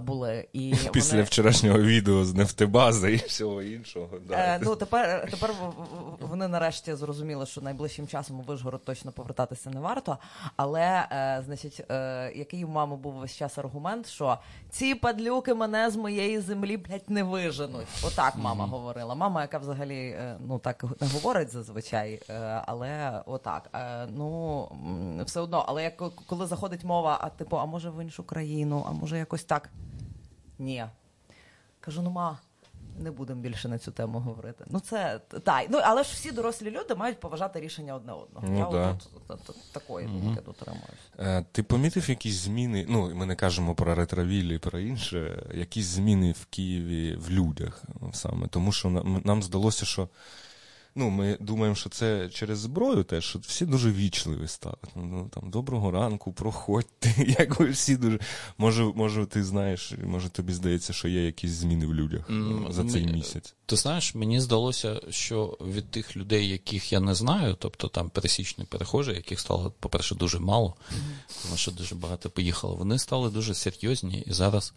Були. 0.00 0.48
І 0.52 0.74
Після 0.92 1.16
вони... 1.16 1.22
вчорашнього 1.22 1.78
відео 1.78 2.24
з 2.24 2.34
нефтебази 2.34 3.12
і 3.12 3.16
всього 3.16 3.62
іншого. 3.62 4.08
Да. 4.28 4.34
Е, 4.34 4.60
ну, 4.62 4.76
Тепер 4.76 5.28
тепер 5.30 5.54
вони 6.20 6.48
нарешті 6.48 6.94
зрозуміли, 6.94 7.46
що 7.46 7.60
найближчим 7.60 8.06
часом 8.06 8.40
у 8.40 8.42
Вишгород 8.42 8.84
точно 8.84 9.12
повертатися 9.12 9.70
не 9.70 9.80
варто. 9.80 10.18
Але, 10.56 11.06
е, 11.12 11.42
значить, 11.46 11.84
е, 11.90 12.32
який 12.34 12.64
у 12.64 12.68
мами 12.68 12.96
був 12.96 13.14
весь 13.14 13.36
час 13.36 13.58
аргумент, 13.58 14.06
що 14.06 14.38
ці 14.70 14.94
падлюки 14.94 15.54
мене 15.54 15.90
з 15.90 15.96
моєї 15.96 16.40
землі 16.40 16.76
блядь, 16.76 17.10
не 17.10 17.22
виженуть. 17.22 17.86
Отак 18.06 18.36
мама 18.36 18.64
mm-hmm. 18.64 18.68
говорила. 18.68 19.14
Мама, 19.14 19.42
яка 19.42 19.58
взагалі 19.58 19.98
е, 20.08 20.36
ну 20.46 20.58
так 20.58 20.84
не 21.00 21.08
говорить 21.08 21.52
зазвичай, 21.52 22.20
е, 22.30 22.62
але 22.66 23.22
отак. 23.26 23.70
Е, 23.74 24.06
ну 24.16 24.68
все 25.26 25.40
одно, 25.40 25.64
але 25.68 25.82
як 25.82 25.96
коли 26.26 26.46
заходить 26.46 26.84
мова, 26.84 27.18
а 27.20 27.28
типу, 27.28 27.56
а 27.56 27.64
може 27.64 27.90
в 27.90 28.02
іншу 28.02 28.22
країну, 28.22 28.86
а 28.88 28.92
може 28.92 29.18
якось 29.18 29.37
так. 29.44 29.70
Ні. 30.58 30.86
Кажу, 31.80 32.02
ну 32.02 32.10
ма, 32.10 32.38
не 32.98 33.10
будемо 33.10 33.40
більше 33.40 33.68
на 33.68 33.78
цю 33.78 33.90
тему 33.92 34.18
говорити. 34.18 34.64
Ну 34.70 34.80
це 34.80 35.20
так. 35.42 35.66
Ну 35.70 35.80
але 35.82 36.02
ж 36.02 36.10
всі 36.12 36.32
дорослі 36.32 36.70
люди 36.70 36.94
мають 36.94 37.20
поважати 37.20 37.60
рішення 37.60 37.94
одне 37.94 38.12
одного. 38.12 38.46
Ну, 38.48 38.58
Я 38.58 38.70
да. 38.70 38.90
от, 38.90 39.08
от, 39.28 39.50
от, 39.50 39.72
такої 39.72 40.06
думки 40.06 40.40
дотримуюся. 40.40 40.92
Е, 41.18 41.44
ти 41.52 41.62
помітив 41.62 42.10
якісь 42.10 42.34
зміни? 42.34 42.86
Ну 42.88 43.14
ми 43.14 43.26
не 43.26 43.34
кажемо 43.36 43.74
про 43.74 43.94
ретровілі, 43.94 44.58
про 44.58 44.78
інше, 44.78 45.46
якісь 45.54 45.86
зміни 45.86 46.32
в 46.32 46.44
Києві 46.44 47.16
в 47.16 47.30
людях 47.30 47.82
саме, 48.12 48.46
тому 48.46 48.72
що 48.72 48.90
нам, 48.90 49.22
нам 49.24 49.42
здалося, 49.42 49.84
що 49.86 50.08
ну, 50.98 51.10
ми 51.10 51.36
думаємо, 51.40 51.74
що 51.74 51.90
це 51.90 52.28
через 52.28 52.58
зброю 52.58 53.04
теж, 53.04 53.24
що 53.24 53.38
всі 53.38 53.66
дуже 53.66 53.92
вічливі 53.92 54.48
стали. 54.48 54.76
Ну, 54.96 55.02
ну 55.04 55.30
там, 55.34 55.50
Доброго 55.50 55.90
ранку, 55.90 56.32
проходьте. 56.32 57.14
Як 57.38 57.60
ви 57.60 57.70
всі 57.70 57.96
дуже. 57.96 58.18
Може, 58.58 58.84
може, 58.84 59.26
ти 59.26 59.44
знаєш, 59.44 59.92
може 60.04 60.28
тобі 60.28 60.52
здається, 60.52 60.92
що 60.92 61.08
є 61.08 61.26
якісь 61.26 61.50
зміни 61.50 61.86
в 61.86 61.94
людях 61.94 62.30
mm, 62.30 62.72
за 62.72 62.84
цей 62.84 63.06
місяць. 63.06 63.54
Ти 63.66 63.76
знаєш, 63.76 64.14
мені 64.14 64.40
здалося, 64.40 65.00
що 65.10 65.58
від 65.60 65.90
тих 65.90 66.16
людей, 66.16 66.48
яких 66.48 66.92
я 66.92 67.00
не 67.00 67.14
знаю, 67.14 67.56
тобто 67.58 67.88
там 67.88 68.10
пересічні 68.10 68.64
перехожі, 68.64 69.10
яких 69.10 69.40
стало, 69.40 69.72
по-перше, 69.80 70.14
дуже 70.14 70.38
мало, 70.38 70.74
тому 71.42 71.56
що 71.56 71.70
дуже 71.70 71.94
багато 71.94 72.30
поїхало, 72.30 72.74
вони 72.74 72.98
стали 72.98 73.30
дуже 73.30 73.54
серйозні. 73.54 74.24
І 74.26 74.32
зараз, 74.32 74.74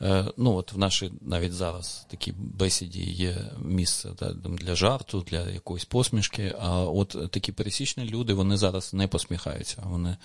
е, 0.00 0.24
ну 0.36 0.54
от 0.54 0.72
в 0.72 0.78
нашій 0.78 1.12
навіть 1.20 1.52
зараз 1.52 2.06
такій 2.10 2.32
бесіді 2.36 3.02
є 3.02 3.50
місце 3.64 4.10
да, 4.18 4.32
для 4.32 4.74
жарту, 4.74 5.24
для 5.30 5.50
якоїсь 5.62 5.84
посмішки. 5.84 6.54
А 6.60 6.80
от 6.80 7.30
такі 7.30 7.52
пересічні 7.52 8.04
люди 8.04 8.32
вони 8.32 8.56
зараз 8.56 8.94
не 8.94 9.08
посміхаються. 9.08 9.82
Вони 9.84 10.16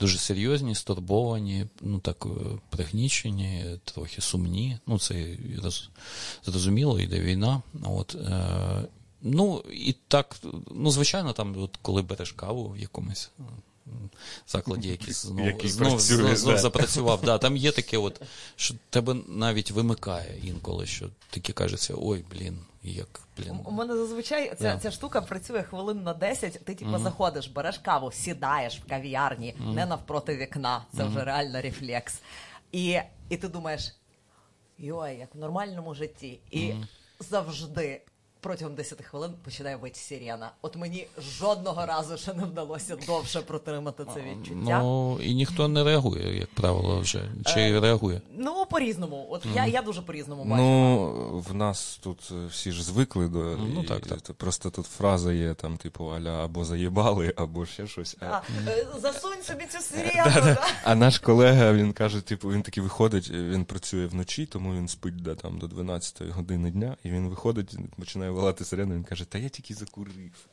дуже 0.00 0.18
серйозні, 0.18 0.74
стурбовані, 0.74 1.66
ну 1.80 1.98
так 1.98 2.26
е, 2.26 2.58
пригнічені, 2.70 3.64
трохи 3.84 4.20
сумні. 4.20 4.78
Ну, 4.86 4.98
це 4.98 5.36
зрозуміло, 6.46 7.00
йде 7.00 7.20
війна. 7.20 7.62
От, 7.82 8.14
е, 8.14 8.84
Ну, 9.28 9.64
і 9.72 9.94
так, 10.08 10.36
ну, 10.70 10.90
звичайно, 10.90 11.32
там, 11.32 11.54
от 11.58 11.78
коли 11.82 12.02
береш 12.02 12.32
каву 12.32 12.68
в 12.68 12.78
якомусь 12.78 13.30
закладі, 14.48 14.88
який 14.88 15.14
знову 15.14 15.68
знов, 15.68 16.00
знов, 16.00 16.36
знов 16.36 16.58
запрацював. 16.58 17.20
Да, 17.24 17.38
Там 17.38 17.56
є 17.56 17.72
таке, 17.72 17.98
от, 17.98 18.20
що 18.56 18.74
тебе 18.90 19.16
навіть 19.28 19.70
вимикає 19.70 20.40
інколи, 20.44 20.86
що 20.86 21.08
таке 21.30 21.52
кажеться, 21.52 21.94
ой, 21.96 22.24
блін, 22.30 22.58
як, 22.90 23.20
блін. 23.36 23.60
У 23.64 23.70
мене 23.70 23.96
зазвичай 23.96 24.54
ця 24.58 24.64
yeah. 24.64 24.78
ця 24.78 24.90
штука 24.90 25.20
працює 25.20 25.62
хвилин 25.62 26.02
на 26.02 26.14
10, 26.14 26.64
ти 26.64 26.74
типу 26.74 26.90
mm-hmm. 26.90 27.02
заходиш, 27.02 27.48
береш 27.48 27.78
каву, 27.78 28.12
сідаєш 28.12 28.80
в 28.80 28.88
кав'ярні, 28.88 29.54
mm-hmm. 29.54 29.74
не 29.74 29.86
навпроти 29.86 30.36
вікна, 30.36 30.84
це 30.96 31.02
mm-hmm. 31.02 31.08
вже 31.08 31.24
реально 31.24 31.60
рефлекс. 31.60 32.20
І 32.72 32.98
і 33.28 33.36
ти 33.36 33.48
думаєш, 33.48 33.94
йой, 34.78 35.16
як 35.18 35.34
в 35.34 35.38
нормальному 35.38 35.94
житті. 35.94 36.40
І 36.50 36.74
завжди 37.20 38.02
протягом 38.46 38.74
10 38.74 39.02
хвилин 39.04 39.30
починає 39.44 39.76
вити 39.76 40.00
сирена. 40.00 40.50
От 40.62 40.76
мені 40.76 41.06
жодного 41.38 41.86
разу 41.86 42.16
ще 42.16 42.34
не 42.34 42.44
вдалося 42.44 42.96
довше 43.06 43.40
протримати 43.40 44.04
це 44.14 44.20
відчуття. 44.20 44.78
Ну 44.82 45.18
і 45.22 45.34
ніхто 45.34 45.68
не 45.68 45.84
реагує, 45.84 46.38
як 46.38 46.48
правило, 46.54 47.00
вже 47.00 47.30
чи 47.44 47.60
е, 47.60 47.80
реагує? 47.80 48.20
Ну 48.38 48.66
по-різному. 48.70 49.26
От 49.30 49.46
mm. 49.46 49.54
я 49.54 49.66
я 49.66 49.82
дуже 49.82 50.02
по-різному 50.02 50.44
бачу. 50.44 50.62
Ну 50.62 51.44
в 51.48 51.54
нас 51.54 51.98
тут 52.02 52.32
е, 52.32 52.46
всі 52.50 52.72
ж 52.72 52.84
звикли 52.84 53.28
до 53.28 53.38
ну, 53.38 53.82
і, 53.82 53.86
так, 53.86 54.06
так. 54.06 54.22
Просто 54.22 54.70
тут 54.70 54.86
фраза 54.86 55.32
є 55.32 55.54
там, 55.54 55.76
типу, 55.76 56.04
аля 56.04 56.44
або 56.44 56.64
заєбали, 56.64 57.34
або 57.36 57.66
ще 57.66 57.86
щось. 57.86 58.16
А, 58.20 58.40
е, 58.68 58.86
Засунь 58.98 59.42
собі 59.42 59.64
цю 59.64 59.78
сирену. 59.78 60.56
А 60.84 60.94
наш 60.94 61.18
колега 61.18 61.72
він 61.72 61.92
каже: 61.92 62.20
типу, 62.20 62.48
він 62.48 62.62
такий 62.62 62.82
виходить, 62.82 63.30
він 63.30 63.64
працює 63.64 64.06
вночі, 64.06 64.46
тому 64.46 64.74
він 64.74 64.88
спить 64.88 65.22
да, 65.22 65.34
там 65.34 65.58
до 65.58 65.66
12 65.66 66.22
години 66.22 66.70
дня, 66.70 66.96
і 67.04 67.10
він 67.10 67.28
виходить, 67.28 67.76
починає 67.98 68.30
волати 68.36 68.64
сирену, 68.64 68.94
він 68.94 69.04
каже, 69.04 69.24
та 69.24 69.38
я 69.38 69.48
тільки 69.48 69.74
закурив. 69.74 70.46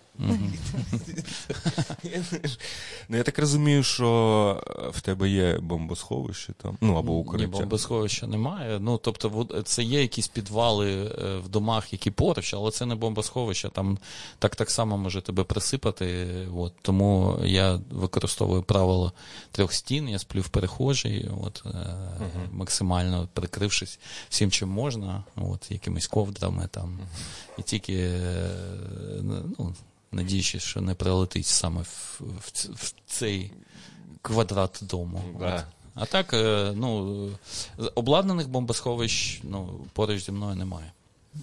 Ну, 3.10 3.18
я 3.18 3.24
так 3.24 3.40
розумію, 3.40 3.84
що 3.84 4.92
в 4.94 5.02
тебе 5.02 5.30
є 5.30 5.60
бомбосховище 5.60 6.54
там, 6.54 6.78
ну 6.82 6.96
або 6.96 7.14
укриття. 7.14 7.46
Ні, 7.46 7.60
бомбосховища 7.60 8.28
немає. 8.28 8.80
Ну, 8.80 8.98
тобто, 8.98 9.48
це 9.64 9.84
є 9.84 10.02
якісь 10.02 10.28
підвали 10.28 11.06
е, 11.06 11.38
в 11.38 11.50
домах, 11.50 11.94
які 11.94 12.12
поруч, 12.12 12.54
але 12.54 12.72
це 12.72 12.86
не 12.86 12.96
бомбосховище, 12.96 13.70
там 13.70 13.98
так 14.40 14.56
так 14.56 14.72
само 14.72 14.98
може 14.98 15.22
тебе 15.22 15.44
присипати. 15.44 16.28
От. 16.56 16.74
Тому 16.82 17.40
я 17.44 17.80
використовую 17.92 18.64
правило 18.64 19.14
трьох 19.52 19.74
стін, 19.74 20.10
я 20.10 20.20
сплю 20.20 20.42
в 20.42 20.50
перехожій, 20.50 21.30
от, 21.42 21.64
максимально 22.52 23.30
прикрившись 23.34 24.00
всім, 24.30 24.52
чим 24.52 24.70
можна, 24.70 25.24
от, 25.36 25.72
якимись 25.72 26.08
ковдрами 26.08 26.68
там. 26.72 27.00
І 27.58 27.62
тільки 27.62 27.94
е, 27.94 28.50
ну, 29.60 29.76
надіючись, 30.14 30.64
що 30.64 30.82
не 30.82 30.96
прилетить 30.96 31.46
саме 31.46 31.82
в, 31.82 32.22
в, 32.22 32.52
в 32.76 32.94
цей 33.06 33.52
квадрат 34.22 34.80
дому. 34.82 35.22
Да. 35.40 35.56
От. 35.56 35.64
А 35.96 36.06
так, 36.06 36.34
е, 36.34 36.74
ну, 36.76 37.30
обладнаних 37.96 38.50
бомбосховищ 38.50 39.40
ну, 39.44 39.86
поруч 39.94 40.26
зі 40.26 40.32
мною 40.32 40.56
немає. 40.56 40.92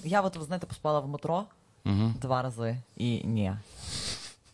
Я 0.05 0.21
от, 0.21 0.37
ви 0.37 0.45
знаєте, 0.45 0.67
поспала 0.67 1.01
в 1.01 1.09
метро 1.09 1.45
угу. 1.87 2.15
два 2.21 2.43
рази 2.43 2.77
і 2.97 3.21
ні. 3.25 3.53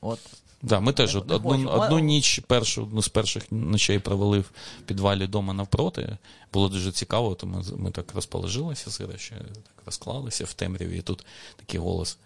От. 0.00 0.18
Да, 0.62 0.80
ми 0.80 0.92
теж 0.92 1.16
одну 1.16 1.70
одну 1.70 1.98
ніч, 1.98 2.38
першу 2.46 2.82
одну 2.82 3.02
з 3.02 3.08
перших 3.08 3.52
ночей 3.52 3.98
провели 3.98 4.38
в 4.38 4.50
підвалі 4.86 5.24
вдома 5.24 5.52
навпроти. 5.52 6.18
Було 6.52 6.68
дуже 6.68 6.92
цікаво, 6.92 7.34
то 7.34 7.46
ми 7.46 7.62
ми 7.76 7.90
так 7.90 8.14
розположилися, 8.14 8.90
так 8.98 9.82
розклалися 9.86 10.44
в 10.44 10.52
темряві. 10.52 10.98
І 10.98 11.02
тут 11.02 11.24
такий 11.56 11.80
голос. 11.80 12.18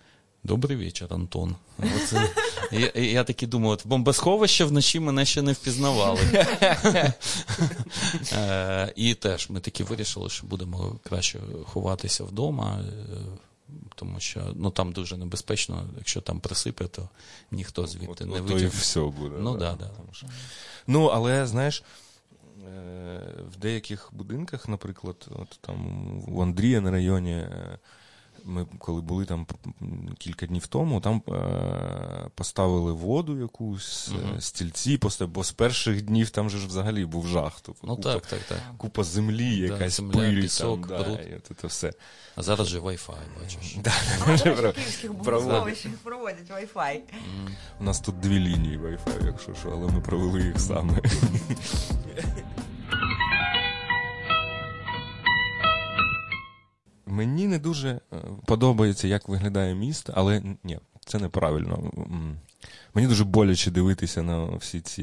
Добрий 0.45 0.77
вечір, 0.77 1.07
Антон. 1.11 1.57
Оце, 1.79 2.31
я 2.73 2.91
я 2.95 3.25
таки 3.25 3.47
думав, 3.47 3.71
от 3.71 3.87
бомбосховище 3.87 4.65
вночі 4.65 5.01
мене 5.01 5.25
ще 5.25 5.43
не 5.43 5.53
впізнавали. 5.53 6.21
е, 8.33 8.93
І 8.97 9.15
теж 9.15 9.51
ми 9.51 9.61
таки 9.61 9.85
вирішили, 9.85 10.31
що 10.31 10.47
будемо 10.47 10.97
краще 11.05 11.41
ховатися 11.65 12.25
вдома, 12.25 12.81
е, 12.81 13.17
тому 13.95 14.21
що 14.21 14.41
ну, 14.55 14.71
там 14.71 14.93
дуже 14.93 15.17
небезпечно, 15.17 15.85
якщо 15.99 16.21
там 16.21 16.41
присипе, 16.41 16.85
то 16.85 17.09
ніхто 17.51 17.87
звідти 17.87 18.07
от, 18.09 18.21
не 18.21 18.41
витягне. 18.41 18.61
То 18.61 18.67
і 18.67 18.69
все 18.69 19.01
буде. 19.01 19.37
Ну, 19.39 19.57
да, 19.57 19.73
да, 19.73 19.91
ну 20.87 21.05
але 21.05 21.47
знаєш. 21.47 21.83
Е, 22.67 23.21
в 23.53 23.57
деяких 23.57 24.09
будинках, 24.13 24.69
наприклад, 24.69 25.29
от 25.31 25.59
там 25.61 25.79
в 26.29 26.41
Андрія 26.41 26.81
на 26.81 26.91
районі 26.91 27.33
е, 27.33 27.79
ми 28.45 28.67
коли 28.79 29.01
були 29.01 29.25
там 29.25 29.47
кілька 30.19 30.47
днів 30.47 30.67
тому, 30.67 31.01
там 31.01 31.23
е, 31.29 32.31
поставили 32.35 32.93
воду 32.93 33.39
якусь, 33.39 34.11
uh 34.11 34.41
стільці, 34.41 34.99
поставили, 34.99 35.33
бо 35.35 35.45
з 35.45 35.53
перших 35.53 36.03
днів 36.03 36.31
там 36.31 36.51
же 36.51 36.59
ж 36.59 36.67
взагалі 36.67 37.05
був 37.05 37.27
жах. 37.27 37.61
Тобто, 37.63 37.87
ну, 37.87 37.97
купа, 37.97 38.13
так, 38.13 38.27
так, 38.27 38.41
так. 38.49 38.59
купа 38.77 39.05
землі, 39.05 39.57
якась 39.57 39.97
земля, 39.97 40.13
пиль, 40.13 40.41
пісок, 40.43 40.89
там, 40.89 41.03
да, 41.03 41.13
і 41.13 41.41
це 41.61 41.67
все. 41.67 41.93
А 42.37 42.43
зараз 42.43 42.69
же 42.69 42.81
Wi-Fi, 42.81 43.17
бачиш. 43.41 43.77
Да, 43.85 43.93
в 44.53 44.73
київських 44.73 45.13
бомбосховищах 45.13 45.93
проводять 46.03 46.51
Wi-Fi. 46.51 47.01
У 47.81 47.85
нас 47.85 48.01
тут 48.01 48.21
дві 48.21 48.39
лінії 48.39 48.79
Wi-Fi, 48.79 49.27
якщо 49.27 49.55
що, 49.55 49.71
але 49.71 49.93
ми 49.93 50.01
провели 50.01 50.43
їх 50.43 50.61
саме. 50.61 51.01
Мені 57.11 57.47
не 57.47 57.59
дуже 57.59 57.89
е, 57.89 58.17
подобається, 58.47 59.09
як 59.09 59.29
виглядає 59.29 59.75
місто, 59.75 60.13
але 60.17 60.43
ні, 60.65 60.79
це 61.07 61.19
неправильно. 61.19 61.93
Мені 62.95 63.09
дуже 63.09 63.25
боляче 63.25 63.71
дивитися 63.71 64.23
на 64.23 64.45
всі 64.45 64.81
ці 64.81 65.03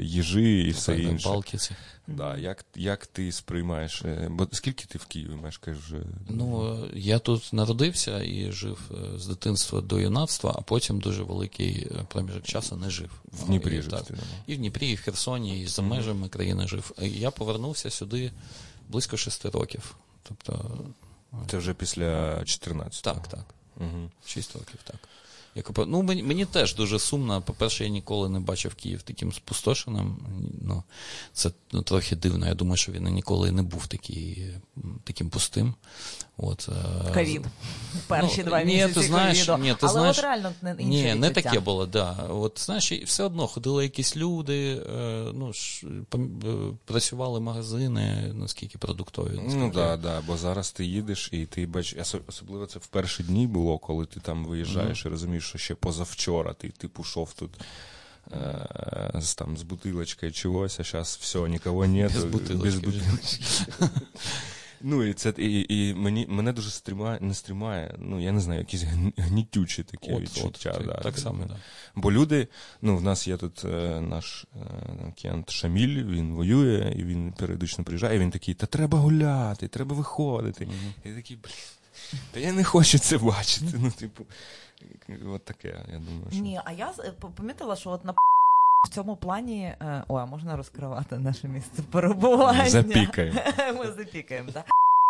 їжі 0.00 0.62
і 0.62 0.70
все 0.70 0.98
інше. 0.98 1.28
Палки 1.28 1.58
ці. 1.58 1.70
Да, 2.06 2.36
Як 2.36 2.64
як 2.74 3.06
ти 3.06 3.32
сприймаєш? 3.32 4.02
Е, 4.04 4.28
бо 4.30 4.48
скільки 4.52 4.84
ти 4.84 4.98
в 4.98 5.04
Києві 5.04 5.34
мешкаєш 5.42 5.80
вже? 5.80 6.02
Ну, 6.28 6.78
я 6.94 7.18
тут 7.18 7.52
народився 7.52 8.22
і 8.22 8.52
жив 8.52 8.90
е, 8.90 9.18
з 9.18 9.26
дитинства 9.26 9.80
до 9.80 10.00
юнацтва, 10.00 10.54
а 10.58 10.60
потім 10.60 11.00
дуже 11.00 11.22
великий 11.22 11.90
проміжок 12.08 12.42
часу 12.42 12.76
не 12.76 12.90
жив. 12.90 13.10
В 13.32 13.46
Дніпрі 13.46 13.76
і, 13.76 13.82
жив. 13.82 13.90
Так, 13.90 14.04
і 14.46 14.54
в 14.54 14.58
Дніпрі, 14.58 14.90
і 14.90 14.94
в 14.94 15.00
Херсоні, 15.00 15.60
і 15.60 15.66
за 15.66 15.82
межами 15.82 16.28
країни 16.28 16.68
жив. 16.68 16.92
Я 17.00 17.30
повернувся 17.30 17.90
сюди 17.90 18.32
близько 18.88 19.16
шести 19.16 19.50
років. 19.50 19.96
Тобто 20.22 20.78
вже 21.56 21.74
після 21.74 22.44
14 22.44 23.02
Так, 23.02 23.28
так. 23.28 23.44
Угу. 23.76 24.10
6 24.26 24.56
років, 24.56 24.80
так. 24.84 25.08
Я. 25.54 25.62
Ну, 25.86 26.02
мені, 26.02 26.22
мені 26.22 26.44
теж 26.44 26.74
дуже 26.74 26.98
сумно. 26.98 27.42
По-перше, 27.42 27.84
я 27.84 27.90
ніколи 27.90 28.28
не 28.28 28.40
бачив 28.40 28.74
Київ 28.74 29.02
таким 29.02 29.32
спустошеним. 29.32 30.16
Ну, 30.62 30.82
Це 31.32 31.50
ну, 31.72 31.82
трохи 31.82 32.16
дивно. 32.16 32.46
Я 32.46 32.54
думаю, 32.54 32.76
що 32.76 32.92
він 32.92 33.04
ніколи 33.04 33.52
не 33.52 33.62
був 33.62 33.86
такий, 33.86 34.50
таким 35.04 35.30
пустим. 35.30 35.74
От, 36.36 36.68
е, 36.68 37.12
Ковід. 37.14 37.46
Перші 38.06 38.38
ну, 38.38 38.44
два 38.44 38.62
місяці. 38.62 38.86
Ні, 38.86 38.94
ти 38.94 39.02
знаєш, 39.02 39.48
ні, 39.48 39.70
ти 39.70 39.76
Але 39.80 39.92
знаєш, 39.92 40.18
от 40.18 40.24
реально 40.24 40.52
не 40.62 40.70
інше 40.70 40.84
Ні, 40.84 41.14
не 41.14 41.30
таке 41.30 41.60
було, 41.60 41.86
да. 41.86 42.12
От 42.30 42.60
знаєш, 42.64 42.92
все 42.92 43.24
одно 43.24 43.46
ходили 43.46 43.82
якісь 43.82 44.16
люди, 44.16 44.82
е, 44.96 45.24
ну, 45.34 45.52
ж, 45.52 45.86
е, 46.14 46.18
працювали 46.84 47.40
магазини, 47.40 48.32
наскільки 48.34 48.78
продуктові. 48.78 49.40
Ну 49.48 49.70
так, 49.70 50.00
да, 50.00 50.20
бо 50.26 50.36
зараз 50.36 50.70
ти 50.70 50.84
їдеш 50.84 51.28
і 51.32 51.46
ти 51.46 51.66
бачиш, 51.66 52.14
особливо 52.28 52.66
це 52.66 52.78
в 52.78 52.86
перші 52.86 53.22
дні 53.22 53.46
було, 53.46 53.78
коли 53.78 54.06
ти 54.06 54.20
там 54.20 54.44
виїжджаєш 54.44 55.04
mm-hmm. 55.04 55.08
і 55.08 55.10
розумієш, 55.10 55.43
що 55.44 55.58
ще 55.58 55.74
позавчора 55.74 56.52
ти 56.52 56.68
типу 56.68 57.04
шов 57.04 57.32
тут. 57.32 57.50
С, 59.20 59.34
там, 59.34 59.56
с 59.56 59.62
бутылочкой 59.62 60.32
чогось, 60.32 60.80
а 60.80 60.82
зараз 60.82 61.18
все, 61.20 61.48
нікого 61.48 61.86
нет. 61.86 62.12
Без 62.14 62.24
бутилочки. 62.24 62.64
Без 62.64 62.74
бутилочки. 62.74 63.44
Ну, 64.86 65.04
і 65.04 65.14
це 65.14 65.34
і, 65.38 65.66
і 65.68 65.94
мені 65.94 66.26
мене 66.28 66.52
дуже 66.52 66.70
стрімає, 66.70 67.18
не 67.20 67.34
стрімає, 67.34 67.94
ну 67.98 68.20
я 68.20 68.32
не 68.32 68.40
знаю, 68.40 68.60
якісь 68.60 68.82
гнітючі 69.16 69.82
такі 69.82 70.12
от, 70.12 70.22
відчуття. 70.22 70.76
От, 70.80 70.86
да, 70.86 70.94
так 70.94 71.18
само, 71.18 71.44
да. 71.46 71.56
Бо 71.94 72.12
люди, 72.12 72.48
ну, 72.82 72.96
в 72.96 73.02
нас 73.02 73.28
є 73.28 73.36
тут 73.36 73.64
е, 73.64 74.00
наш 74.00 74.46
е, 74.56 75.12
кент 75.22 75.50
Шаміль, 75.50 76.04
він 76.04 76.34
воює, 76.34 76.94
і 76.96 77.04
він 77.04 77.32
періодично 77.32 77.84
приїжджає, 77.84 78.16
і 78.16 78.18
він 78.18 78.30
такий, 78.30 78.54
та 78.54 78.66
треба 78.66 78.98
гуляти, 78.98 79.68
треба 79.68 79.96
виходити. 79.96 80.64
Mm-hmm. 80.64 81.10
І 81.10 81.14
такий, 81.14 81.36
блін, 81.36 81.54
та 82.30 82.40
я 82.40 82.52
не 82.52 82.64
хочу 82.64 82.98
це 82.98 83.18
бачити. 83.18 83.66
Ну, 83.74 83.90
типу, 83.90 84.24
от 85.26 85.44
таке, 85.44 85.68
я 85.92 85.98
думаю. 85.98 86.26
що... 86.30 86.40
Ні, 86.40 86.60
а 86.64 86.72
я 86.72 86.92
помітила, 87.36 87.76
що 87.76 87.90
от 87.90 88.04
на 88.04 88.14
в 88.84 88.88
цьому 88.88 89.16
плані, 89.16 89.62
е, 89.64 90.04
о, 90.08 90.16
а 90.16 90.26
можна 90.26 90.56
розкривати 90.56 91.18
наше 91.18 91.48
місце 91.48 91.82
перебування? 91.90 92.70
Запікаємо. 92.70 93.40
Ми 93.78 93.92
запікаємо, 93.92 94.50
так? 94.52 94.64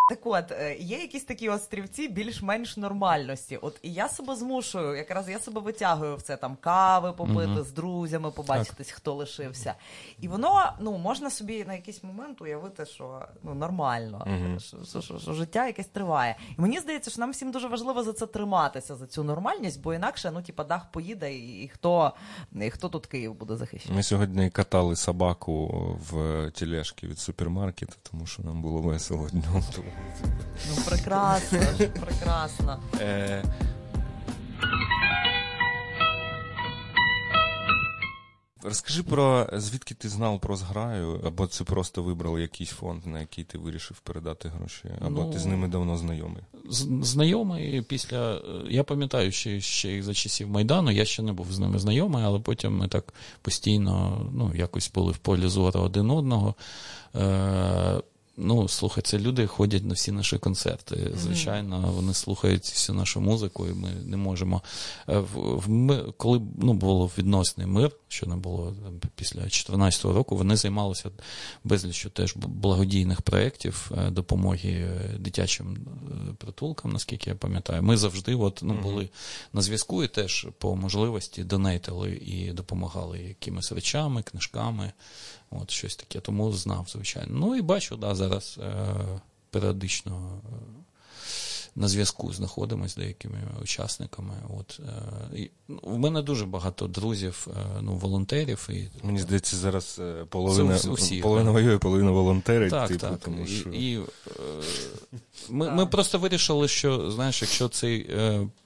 Так 0.09 0.25
от, 0.25 0.51
е, 0.51 0.75
є 0.79 0.97
якісь 0.97 1.23
такі 1.23 1.49
острівці 1.49 2.07
більш-менш 2.07 2.77
нормальності. 2.77 3.57
От 3.61 3.79
і 3.81 3.93
я 3.93 4.09
себе 4.09 4.35
змушую, 4.35 4.97
якраз 4.97 5.29
я 5.29 5.39
себе 5.39 5.61
витягую 5.61 6.15
в 6.15 6.21
це 6.21 6.37
там 6.37 6.57
кави 6.61 7.11
попити 7.13 7.39
uh-huh. 7.39 7.63
з 7.63 7.71
друзями, 7.71 8.31
побачитись, 8.31 8.87
так. 8.87 8.95
хто 8.95 9.13
лишився. 9.13 9.73
І 10.19 10.27
воно 10.27 10.73
ну 10.79 10.97
можна 10.97 11.29
собі 11.29 11.65
на 11.67 11.73
якийсь 11.73 12.03
момент 12.03 12.41
уявити, 12.41 12.85
що 12.85 13.25
ну 13.43 13.53
нормально, 13.53 14.27
uh-huh. 14.29 14.59
що, 14.59 14.77
що, 14.89 15.01
що, 15.01 15.19
що 15.19 15.33
життя 15.33 15.67
якесь 15.67 15.87
триває. 15.87 16.35
І 16.57 16.61
мені 16.61 16.79
здається, 16.79 17.11
що 17.11 17.19
нам 17.19 17.31
всім 17.31 17.51
дуже 17.51 17.67
важливо 17.67 18.03
за 18.03 18.13
це 18.13 18.25
триматися, 18.25 18.95
за 18.95 19.07
цю 19.07 19.23
нормальність, 19.23 19.81
бо 19.81 19.93
інакше 19.93 20.31
ну 20.31 20.41
типа 20.41 20.63
дах 20.63 20.91
поїде, 20.91 21.33
і, 21.33 21.63
і 21.63 21.67
хто 21.67 22.13
і 22.61 22.69
хто 22.69 22.89
тут 22.89 23.05
Київ 23.05 23.33
буде 23.33 23.57
захищати. 23.57 23.95
Ми 23.95 24.03
сьогодні 24.03 24.49
катали 24.49 24.95
собаку 24.95 25.67
в 26.09 26.51
тележці 26.51 27.07
від 27.07 27.19
супермаркету, 27.19 27.93
тому 28.11 28.25
що 28.25 28.43
нам 28.43 28.61
було 28.61 28.81
весело 28.81 29.29
днем. 29.29 29.63
Ну, 30.69 30.83
прекрасно, 30.85 31.59
прекрасно. 32.01 32.79
Е, 33.01 33.43
Розкажи 38.65 39.03
про 39.03 39.49
звідки 39.53 39.93
ти 39.93 40.09
знав 40.09 40.39
про 40.39 40.55
зграю, 40.55 41.21
або 41.25 41.47
це 41.47 41.63
просто 41.63 42.03
вибрали 42.03 42.41
якийсь 42.41 42.69
фонд, 42.69 43.05
на 43.05 43.19
який 43.19 43.43
ти 43.43 43.57
вирішив 43.57 43.99
передати 43.99 44.49
гроші, 44.49 44.89
або 45.01 45.21
ну, 45.21 45.33
ти 45.33 45.39
з 45.39 45.45
ними 45.45 45.67
давно 45.67 45.97
знайомий? 45.97 46.43
Знайомий 47.01 47.81
після. 47.81 48.41
Я 48.69 48.83
пам'ятаю, 48.83 49.31
ще 49.31 49.61
ще 49.61 50.03
за 50.03 50.13
часів 50.13 50.49
Майдану, 50.49 50.91
я 50.91 51.05
ще 51.05 51.23
не 51.23 51.33
був 51.33 51.53
з 51.53 51.59
ними 51.59 51.79
знайомий, 51.79 52.23
але 52.23 52.39
потім 52.39 52.77
ми 52.77 52.87
так 52.87 53.13
постійно 53.41 54.21
ну, 54.33 54.51
якось 54.55 54.91
були 54.91 55.11
в 55.11 55.17
полі 55.17 55.47
зору 55.47 55.79
один 55.79 56.11
одного. 56.11 56.55
Е, 57.15 58.01
Ну, 58.37 58.67
слухай, 58.67 59.03
це 59.03 59.19
люди 59.19 59.47
ходять 59.47 59.85
на 59.85 59.93
всі 59.93 60.11
наші 60.11 60.37
концерти. 60.37 61.11
Звичайно, 61.17 61.91
вони 61.95 62.13
слухають 62.13 62.63
всю 62.63 62.97
нашу 62.97 63.21
музику, 63.21 63.67
і 63.67 63.73
ми 63.73 63.89
не 63.89 64.17
можемо. 64.17 64.61
Е, 65.09 65.17
в, 65.17 65.57
в 65.57 65.69
ми, 65.69 66.13
коли 66.17 66.41
ну, 66.57 66.73
було 66.73 67.11
відносний 67.17 67.67
мир, 67.67 67.91
що 68.07 68.25
не 68.25 68.35
було 68.35 68.75
там, 68.83 69.11
після 69.15 69.39
2014 69.39 70.05
року, 70.05 70.37
вони 70.37 70.55
займалися 70.55 71.11
безліччю 71.63 72.09
теж 72.09 72.35
благодійних 72.35 73.21
проєктів 73.21 73.91
е, 73.97 74.09
допомоги 74.09 74.69
е, 74.69 75.17
дитячим 75.19 75.77
притулкам, 76.37 76.91
наскільки 76.91 77.29
я 77.29 77.35
пам'ятаю. 77.35 77.83
Ми 77.83 77.97
завжди 77.97 78.35
от, 78.35 78.59
ну, 78.63 78.73
були 78.73 79.09
на 79.53 79.61
зв'язку 79.61 80.03
і 80.03 80.07
теж 80.07 80.47
по 80.57 80.75
можливості 80.75 81.43
донейтили 81.43 82.11
і 82.11 82.51
допомагали 82.51 83.19
якимись 83.19 83.71
речами, 83.71 84.23
книжками. 84.23 84.93
От 85.49 85.71
щось 85.71 85.95
таке, 85.95 86.19
тому 86.19 86.53
знав, 86.53 86.87
звичайно. 86.89 87.29
Ну 87.31 87.55
і 87.55 87.61
бачу, 87.61 87.97
да, 87.97 88.15
зараз 88.15 88.59
е, 88.63 88.95
періодично 89.49 90.41
е, 90.45 90.75
на 91.75 91.87
зв'язку 91.87 92.33
знаходимося 92.33 92.93
з 92.93 92.95
деякими 92.95 93.37
учасниками. 93.61 94.33
От, 94.59 94.79
е, 95.33 95.37
і, 95.37 95.51
ну, 95.67 95.79
У 95.83 95.97
мене 95.97 96.21
дуже 96.21 96.45
багато 96.45 96.87
друзів, 96.87 97.47
е, 97.51 97.79
ну, 97.81 97.93
волонтерів. 97.93 98.69
І, 98.71 98.87
Мені 99.03 99.19
здається, 99.19 99.55
зараз 99.55 100.01
е, 100.01 100.25
половина 100.29 100.79
усіх, 100.89 101.23
половина 101.23 101.51
воює, 101.51 101.77
половина 101.77 102.11
волонтерів. 102.11 102.69
Так, 102.69 102.87
типу, 102.87 102.99
так. 102.99 103.19
Тому 103.19 103.47
що... 103.47 103.69
І, 103.69 103.91
і, 103.91 104.01
ми, 105.49 105.71
ми 105.71 105.85
просто 105.85 106.19
вирішили, 106.19 106.67
що 106.67 107.11
знаєш, 107.11 107.41
якщо 107.41 107.69
цей 107.69 108.09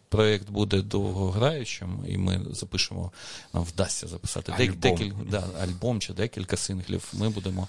проєкт 0.09 0.49
буде 0.49 0.81
довгограючим, 0.81 2.03
і 2.07 2.17
ми 2.17 2.41
запишемо, 2.51 3.11
нам 3.53 3.63
вдасться 3.63 4.07
записати 4.07 4.51
альбом. 4.51 4.75
Декіль, 4.79 5.11
да, 5.29 5.43
альбом 5.63 5.99
чи 5.99 6.13
декілька 6.13 6.57
синглів. 6.57 7.09
Ми 7.13 7.29
будемо 7.29 7.67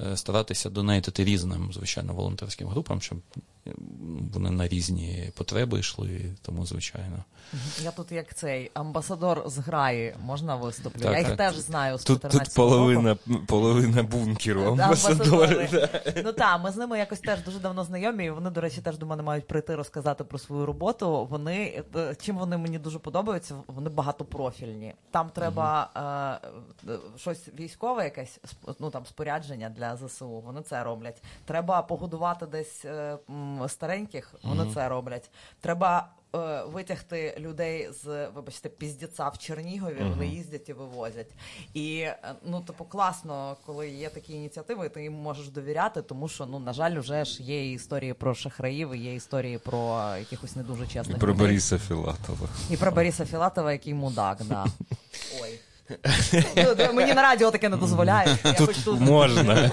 е, 0.00 0.16
старатися 0.16 0.70
донейтити 0.70 1.24
різним, 1.24 1.70
звичайно, 1.72 2.12
волонтерським 2.14 2.68
групам, 2.68 3.00
щоб 3.00 3.18
вони 4.32 4.50
на 4.50 4.68
різні 4.68 5.30
потреби 5.34 5.78
йшли, 5.80 6.20
тому 6.42 6.66
звичайно. 6.66 7.24
Я 7.82 7.90
тут 7.90 8.12
як 8.12 8.34
цей 8.34 8.70
амбасадор 8.74 9.42
з 9.46 9.58
граї 9.58 10.14
можна 10.24 10.56
виступлю. 10.56 11.00
Так, 11.00 11.12
Я 11.12 11.18
їх 11.18 11.28
так. 11.28 11.36
теж 11.36 11.56
знаю 11.56 11.98
з 11.98 12.04
Тут 12.04 12.20
тут 12.20 12.54
половина 12.54 13.16
року. 13.26 13.40
половина 13.46 14.02
бункеру. 14.02 14.62
амбасадори. 14.62 15.68
Да. 15.72 15.88
Ну 16.24 16.32
так, 16.32 16.60
ми 16.64 16.70
з 16.72 16.76
ними 16.76 16.98
якось 16.98 17.18
теж 17.20 17.42
дуже 17.44 17.58
давно 17.58 17.84
знайомі. 17.84 18.24
і 18.24 18.30
Вони, 18.30 18.50
до 18.50 18.60
речі, 18.60 18.80
теж 18.80 18.98
до 18.98 19.06
мене 19.06 19.22
мають 19.22 19.46
прийти 19.46 19.74
розказати 19.74 20.24
про 20.24 20.38
свою 20.38 20.66
роботу. 20.66 21.26
Вони 21.30 21.74
е, 21.76 21.77
чим 22.20 22.38
вони 22.38 22.56
мені 22.56 22.78
дуже 22.78 22.98
подобаються, 22.98 23.54
вони 23.66 23.90
багатопрофільні. 23.90 24.94
Там 25.10 25.30
треба 25.30 25.90
угу. 26.86 26.92
е, 26.94 26.98
щось 27.16 27.48
військове, 27.48 28.04
якесь 28.04 28.40
ну 28.80 28.90
там 28.90 29.06
спорядження 29.06 29.70
для 29.70 29.96
ЗСУ. 29.96 30.28
Вони 30.28 30.62
це 30.62 30.84
роблять. 30.84 31.22
Треба 31.44 31.82
погодувати 31.82 32.46
десь. 32.46 32.84
Е, 32.84 33.18
стареньких, 33.68 34.34
вони 34.42 34.62
mm-hmm. 34.62 34.74
це 34.74 34.88
роблять. 34.88 35.30
Треба 35.60 36.08
е, 36.34 36.62
витягти 36.64 37.36
людей 37.38 37.88
з, 38.02 38.28
вибачте, 38.28 38.68
піздіця 38.68 39.28
в 39.28 39.38
Чернігові. 39.38 40.02
Вони 40.10 40.26
їздять 40.26 40.68
і 40.68 40.72
вивозять. 40.72 41.30
І 41.74 41.98
е, 41.98 42.18
ну, 42.44 42.60
типу, 42.60 42.84
класно, 42.84 43.56
коли 43.66 43.88
є 43.88 44.08
такі 44.08 44.32
ініціативи, 44.32 44.88
ти 44.88 45.02
їм 45.02 45.12
можеш 45.12 45.48
довіряти, 45.48 46.02
тому 46.02 46.28
що 46.28 46.46
ну 46.46 46.58
на 46.58 46.72
жаль, 46.72 46.98
вже 46.98 47.24
ж 47.24 47.42
є 47.42 47.72
історії 47.72 48.14
про 48.14 48.34
шахраїв, 48.34 48.94
і 48.94 48.98
є 48.98 49.14
історії 49.14 49.58
про 49.58 50.14
якихось 50.18 50.56
не 50.56 50.62
дуже 50.62 50.86
чесних 50.86 51.16
І 51.16 51.20
про 51.20 51.32
людей. 51.32 51.46
Бориса 51.46 51.78
Філатова. 51.78 52.48
І 52.70 52.76
про 52.76 52.92
Бориса 52.92 53.26
Філатова, 53.26 53.72
який 53.72 53.94
мудак, 53.94 54.38
да. 54.44 54.66
Ой. 55.42 55.60
Ну, 56.56 56.92
мені 56.92 57.14
на 57.14 57.22
радіо 57.22 57.50
таке 57.50 57.68
не 57.68 57.76
дозволяє. 57.76 58.38
Тут, 58.58 58.76
тут 58.84 59.00
можна. 59.00 59.70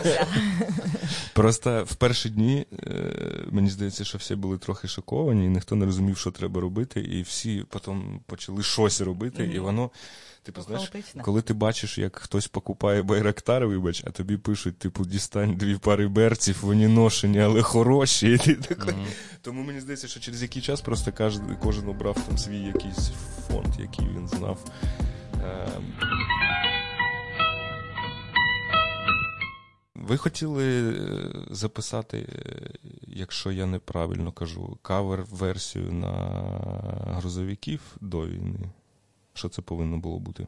Просто 1.34 1.84
в 1.84 1.96
перші 1.96 2.30
дні 2.30 2.66
е, 2.88 3.12
мені 3.52 3.70
здається, 3.70 4.04
що 4.04 4.18
всі 4.18 4.36
були 4.36 4.58
трохи 4.58 4.88
шоковані, 4.88 5.46
і 5.46 5.50
ніхто 5.50 5.76
не 5.76 5.86
розумів, 5.86 6.18
що 6.18 6.32
треба 6.32 6.62
робити, 6.62 7.00
і 7.00 7.22
всі 7.22 7.64
потім 7.70 8.20
почали 8.26 8.64
щось 8.64 9.02
робити, 9.02 9.44
mm-hmm. 9.44 9.56
і 9.56 9.60
воно. 9.60 9.90
Типу, 10.44 10.62
знаєш, 10.62 10.92
коли 11.22 11.42
ти 11.42 11.54
бачиш, 11.54 11.98
як 11.98 12.16
хтось 12.16 12.48
покупає 12.48 13.02
байрактар, 13.02 13.68
вибач, 13.68 14.04
а 14.08 14.10
тобі 14.10 14.38
пишуть, 14.38 14.78
типу, 14.78 15.06
дістань 15.06 15.56
дві 15.56 15.76
пари 15.76 16.08
берців, 16.08 16.58
вони 16.62 16.88
ношені, 16.88 17.42
але 17.42 17.62
хороші. 17.62 18.32
І 18.34 18.38
ти 18.38 18.56
такий... 18.56 18.94
Mm-hmm. 18.94 19.08
Тому 19.42 19.64
мені 19.64 19.82
здається, 19.82 20.08
що 20.08 20.20
через 20.20 20.42
який 20.42 20.62
час 20.62 20.82
просто 20.82 21.12
кожен, 21.18 21.58
кожен 21.64 21.90
обрав 21.90 22.18
там 22.28 22.38
свій 22.38 22.60
якийсь 22.60 23.12
фонд, 23.48 23.80
який 23.80 24.08
він 24.08 24.28
знав. 24.28 24.60
Ви 30.08 30.18
хотіли 30.18 30.94
е, 30.94 31.32
записати, 31.50 32.18
е, 32.18 32.70
якщо 33.08 33.52
я 33.52 33.66
неправильно 33.66 34.32
кажу, 34.32 34.78
кавер-версію 34.82 35.92
на 35.92 36.12
грузовиків 37.06 37.82
до 38.02 38.28
війни? 38.28 38.60
Що 39.34 39.50
це 39.50 39.62
повинно 39.62 39.98
було 39.98 40.20
бути? 40.20 40.48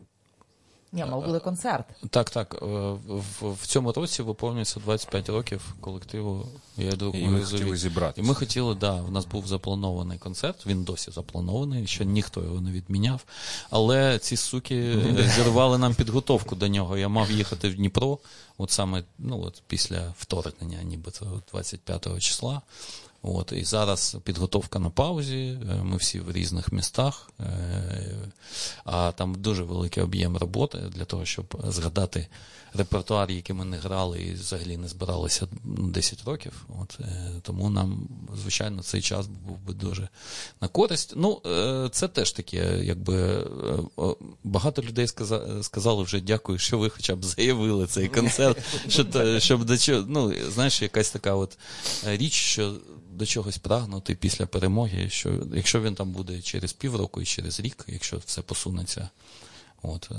Ні, 0.98 1.06
мав 1.06 1.26
буде 1.26 1.40
концерт. 1.40 1.86
Так, 2.10 2.30
так. 2.30 2.56
Е, 2.62 2.66
в, 3.08 3.54
в 3.54 3.68
цьому 3.68 3.92
році 3.92 4.24
виповнюється 4.24 4.80
25 4.80 5.30
років 5.30 5.76
колективу. 5.82 6.48
Я 6.78 6.90
йду 6.90 7.12
І 7.12 7.28
ми 7.28 7.42
хотіли 7.46 7.78
зібрати. 7.78 8.22
І 8.22 8.24
ми 8.24 8.36
хотіли, 8.36 8.76
да, 8.76 9.02
в 9.02 9.12
нас 9.12 9.26
був 9.26 9.48
запланований 9.48 10.18
концерт, 10.18 10.66
він 10.66 10.84
досі 10.84 11.12
запланований, 11.12 11.88
ще 11.88 12.06
ніхто 12.06 12.44
його 12.44 12.62
не 12.62 12.72
відміняв. 12.72 13.26
Але 13.70 14.20
ці 14.20 14.38
суки 14.38 15.00
зірвали 15.36 15.78
нам 15.78 15.96
підготовку 15.96 16.56
до 16.56 16.68
нього. 16.68 16.98
Я 16.98 17.08
мав 17.08 17.32
їхати 17.32 17.70
в 17.70 17.76
Дніпро, 17.76 18.18
от 18.58 18.72
саме 18.72 19.04
ну, 19.18 19.42
от 19.42 19.64
після 19.68 20.14
вторгнення, 20.18 20.84
нібито 20.84 21.42
25 21.52 22.20
числа. 22.20 22.62
От, 23.28 23.52
І 23.52 23.64
зараз 23.64 24.18
підготовка 24.24 24.80
на 24.80 24.90
паузі, 24.90 25.60
е, 25.72 25.84
ми 25.84 25.98
всі 25.98 26.20
в 26.20 26.32
різних 26.32 26.72
містах, 26.72 27.30
е, 27.40 27.46
а 28.86 29.12
там 29.12 29.36
дуже 29.36 29.64
великий 29.64 30.04
об'єм 30.04 30.38
роботи 30.38 30.78
для 30.78 31.06
того, 31.06 31.26
щоб 31.26 31.62
згадати 31.68 32.28
репертуар, 32.78 33.32
який 33.32 33.56
ми 33.56 33.66
не 33.66 33.78
грали 33.78 34.22
і 34.22 34.34
взагалі 34.34 34.78
не 34.78 34.88
збиралися 34.88 35.48
10 35.64 36.24
років. 36.26 36.66
От, 36.82 36.98
е, 37.00 37.32
Тому 37.42 37.70
нам, 37.70 38.08
звичайно, 38.42 38.84
цей 38.84 39.02
час 39.02 39.28
був 39.28 39.58
би 39.60 39.74
дуже 39.74 40.10
на 40.62 40.68
користь. 40.68 41.14
Ну, 41.16 41.42
Це 41.92 42.08
теж 42.08 42.32
таке, 42.32 42.80
якби 42.84 43.48
багато 44.44 44.82
людей 44.82 45.08
сказали 45.62 46.04
вже 46.04 46.22
дякую, 46.22 46.60
що 46.60 46.78
ви 46.78 46.90
хоча 46.90 47.16
б 47.16 47.26
заявили 47.26 47.88
цей 47.88 48.08
концерт. 48.08 48.58
Щоб 49.38 49.66
до 49.66 49.78
чого, 49.78 50.06
ну, 50.08 50.34
знаєш, 50.50 50.82
якась 50.82 51.12
така 51.12 51.36
от 51.36 51.58
річ, 52.06 52.34
що 52.34 52.76
до 53.18 53.26
чогось 53.26 53.58
прагнути 53.58 54.16
після 54.16 54.46
перемоги, 54.46 55.10
що 55.10 55.44
якщо 55.54 55.82
він 55.82 55.96
там 55.96 56.12
буде 56.12 56.42
через 56.42 56.74
півроку 56.74 57.22
і 57.22 57.26
через 57.26 57.60
рік, 57.60 57.86
якщо 57.88 58.18
все 58.26 58.42
посунеться. 58.42 59.10
От, 59.82 60.10
е, 60.12 60.16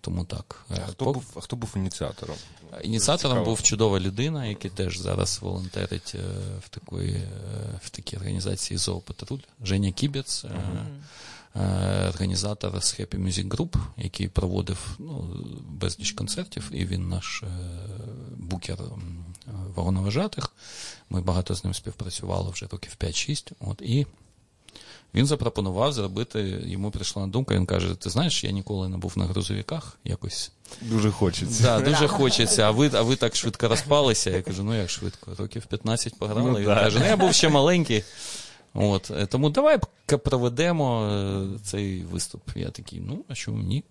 Тому 0.00 0.24
так. 0.24 0.66
А 0.70 0.74
хто 0.74 1.12
був 1.12 1.24
а 1.36 1.40
хто 1.40 1.56
був 1.56 1.72
ініціатором? 1.76 2.36
Ініціатором 2.82 3.36
Цікаво. 3.36 3.44
був 3.50 3.62
чудова 3.62 4.00
людина, 4.00 4.46
який 4.46 4.70
теж 4.70 4.98
зараз 4.98 5.38
волонтерить 5.42 6.12
е, 6.14 6.18
в 6.64 6.68
такої, 6.68 7.14
е, 7.14 7.28
в 7.82 7.90
такій 7.90 8.16
організації 8.16 8.78
Зоопатруль. 8.78 9.38
Женя 9.62 9.92
Кібець, 9.92 10.44
uh-huh. 10.44 12.08
організатор 12.08 12.82
з 12.82 13.00
Happy 13.00 13.24
Music 13.26 13.48
Group, 13.48 13.76
який 13.96 14.28
проводив 14.28 14.96
ну, 14.98 15.36
безліч 15.68 16.12
концертів, 16.12 16.70
і 16.72 16.84
він 16.84 17.08
наш 17.08 17.42
букер 18.36 18.78
вагоноважатих. 19.74 20.52
Ми 21.10 21.20
багато 21.20 21.54
з 21.54 21.64
ним 21.64 21.74
співпрацювали 21.74 22.50
вже 22.50 22.66
років 22.66 22.96
5-6. 23.00 23.52
От, 23.60 23.82
І 23.82 24.06
він 25.14 25.26
запропонував 25.26 25.92
зробити, 25.92 26.62
йому 26.66 26.90
прийшла 26.90 27.22
на 27.22 27.28
думка, 27.28 27.54
він 27.54 27.66
каже: 27.66 27.94
Ти 27.94 28.10
знаєш, 28.10 28.44
я 28.44 28.50
ніколи 28.50 28.88
не 28.88 28.96
був 28.96 29.12
на 29.16 29.24
грузовиках 29.24 29.98
якось. 30.04 30.52
Дуже 30.82 31.10
хочеться. 31.10 31.62
Да, 31.62 31.80
Дуже 31.90 32.08
хочеться, 32.08 32.62
а 32.62 32.70
ви 32.70 32.90
а 32.94 33.02
ви 33.02 33.16
так 33.16 33.36
швидко 33.36 33.68
розпалися. 33.68 34.30
Я 34.30 34.42
кажу, 34.42 34.64
ну 34.64 34.74
як 34.74 34.90
швидко, 34.90 35.30
років 35.38 35.66
15 35.66 36.18
пограли. 36.18 36.50
Ну, 36.50 36.58
він 36.58 36.64
да. 36.64 36.74
каже, 36.74 36.98
ну 36.98 37.06
я 37.06 37.16
був 37.16 37.34
ще 37.34 37.48
маленький. 37.48 38.04
От, 38.74 39.12
Тому 39.28 39.50
давай 39.50 39.78
проведемо 40.06 41.06
е, 41.06 41.58
цей 41.62 42.02
виступ. 42.02 42.42
Я 42.56 42.70
такий, 42.70 43.00
ну, 43.00 43.24
а 43.28 43.34
чому 43.34 43.62
ні? 43.62 43.84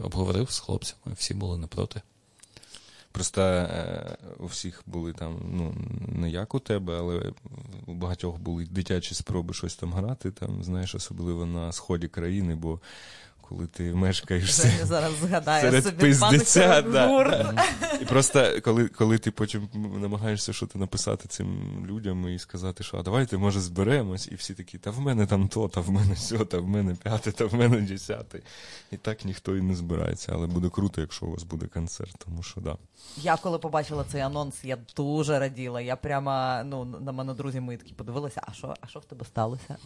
Обговорив 0.00 0.50
з 0.50 0.58
хлопцями, 0.58 1.14
всі 1.16 1.34
були 1.34 1.58
не 1.58 1.66
проти. 1.66 2.02
Просто 3.18 3.40
е, 3.42 4.16
у 4.38 4.46
всіх 4.46 4.82
були 4.86 5.12
там, 5.12 5.36
ну, 5.52 5.74
не 6.08 6.30
як 6.30 6.54
у 6.54 6.58
тебе, 6.58 6.98
але 6.98 7.32
у 7.86 7.94
багатьох 7.94 8.38
були 8.38 8.66
дитячі 8.70 9.14
спроби 9.14 9.54
щось 9.54 9.76
там 9.76 9.92
грати, 9.92 10.30
там, 10.30 10.64
знаєш, 10.64 10.94
особливо 10.94 11.46
на 11.46 11.72
сході 11.72 12.08
країни, 12.08 12.54
бо 12.54 12.80
коли 13.48 13.66
ти 13.66 13.94
мешкаєш 13.94 14.56
Женя 14.56 14.86
зараз 14.86 15.12
згадає 15.22 15.62
серед 15.62 15.84
собі 15.84 15.96
пиздеця. 15.96 16.82
Да. 16.82 17.66
І 18.02 18.04
просто 18.04 18.60
коли, 18.64 18.88
коли 18.88 19.18
ти 19.18 19.30
потім 19.30 19.68
намагаєшся 20.00 20.52
щось 20.52 20.74
написати 20.74 21.28
цим 21.28 21.48
людям 21.86 22.28
і 22.28 22.38
сказати, 22.38 22.84
що 22.84 22.96
а 22.96 23.02
давайте, 23.02 23.38
може, 23.38 23.60
зберемось, 23.60 24.28
і 24.32 24.34
всі 24.34 24.54
такі, 24.54 24.78
та 24.78 24.90
в 24.90 25.00
мене 25.00 25.26
там 25.26 25.48
то, 25.48 25.68
та 25.68 25.80
в 25.80 25.90
мене 25.90 26.16
сьо, 26.16 26.44
та 26.44 26.58
в 26.58 26.68
мене 26.68 26.94
п'яте, 26.94 27.32
та 27.32 27.44
в 27.44 27.54
мене 27.54 27.80
десяте. 27.80 28.40
І 28.90 28.96
так 28.96 29.24
ніхто 29.24 29.56
і 29.56 29.62
не 29.62 29.74
збирається. 29.74 30.32
Але 30.34 30.46
буде 30.46 30.68
круто, 30.68 31.00
якщо 31.00 31.26
у 31.26 31.30
вас 31.30 31.42
буде 31.42 31.66
концерт, 31.66 32.14
тому 32.18 32.42
що 32.42 32.60
да. 32.60 32.76
Я 33.16 33.36
коли 33.36 33.58
побачила 33.58 34.04
цей 34.12 34.20
анонс, 34.20 34.64
я 34.64 34.78
дуже 34.96 35.38
раділа. 35.38 35.80
Я 35.80 35.96
прямо 35.96 36.62
ну 36.64 36.84
на 36.84 37.12
мене 37.12 37.34
друзі 37.34 37.60
мої 37.60 37.78
такі 37.78 37.94
подивилися, 37.94 38.42
а 38.46 38.52
що, 38.52 38.74
а 38.80 38.86
що 38.86 38.98
в 38.98 39.04
тебе 39.04 39.24
сталося? 39.24 39.76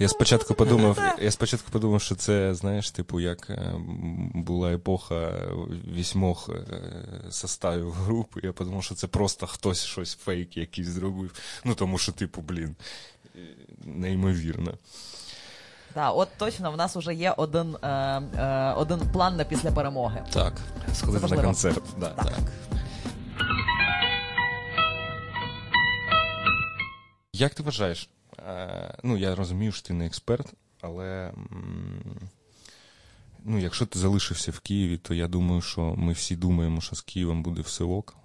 Я 0.00 0.08
спочатку 0.08 0.54
подумав, 0.54 0.98
я 1.20 1.30
спочатку 1.30 1.70
подумав, 1.70 2.00
що 2.00 2.14
це, 2.14 2.54
знаєш, 2.64 2.90
типу, 2.90 3.20
як 3.20 3.50
е, 3.50 3.74
була 4.34 4.72
епоха 4.72 5.32
вісьмох 5.94 6.48
е, 6.48 6.64
составів 7.30 7.92
групи. 7.92 8.40
Я 8.42 8.52
подумав, 8.52 8.84
що 8.84 8.94
це 8.94 9.06
просто 9.06 9.46
хтось 9.46 9.84
щось 9.84 10.14
фейк 10.14 10.56
якийсь 10.56 10.88
зробив. 10.88 11.32
Ну 11.64 11.74
тому 11.74 11.98
що, 11.98 12.12
типу, 12.12 12.40
блін, 12.40 12.76
е, 13.36 13.38
неймовірно. 13.84 14.74
Так, 15.94 16.12
от 16.16 16.28
точно 16.38 16.72
в 16.72 16.76
нас 16.76 16.96
вже 16.96 17.14
є 17.14 17.30
один, 17.36 17.76
е, 17.82 17.88
е, 17.88 18.72
один 18.72 19.00
план 19.12 19.36
на 19.36 19.44
після 19.44 19.70
перемоги. 19.70 20.24
Так. 20.32 20.60
Сходити 20.94 21.36
на 21.36 21.42
концерт. 21.42 21.82
Да. 22.00 22.08
Так. 22.08 22.38
Як 27.32 27.54
ти 27.54 27.62
вважаєш? 27.62 28.08
Е, 28.38 28.94
ну, 29.02 29.16
я 29.16 29.34
розумію, 29.34 29.72
що 29.72 29.86
ти 29.88 29.94
не 29.94 30.06
експерт, 30.06 30.46
але 30.80 31.32
м, 31.52 32.02
ну, 33.44 33.58
якщо 33.58 33.86
ти 33.86 33.98
залишився 33.98 34.50
в 34.50 34.60
Києві, 34.60 34.98
то 34.98 35.14
я 35.14 35.28
думаю, 35.28 35.60
що 35.60 35.94
ми 35.96 36.12
всі 36.12 36.36
думаємо, 36.36 36.80
що 36.80 36.96
з 36.96 37.00
Києвом 37.00 37.42
буде 37.42 37.62
все 37.62 37.84
ок. 37.84 38.16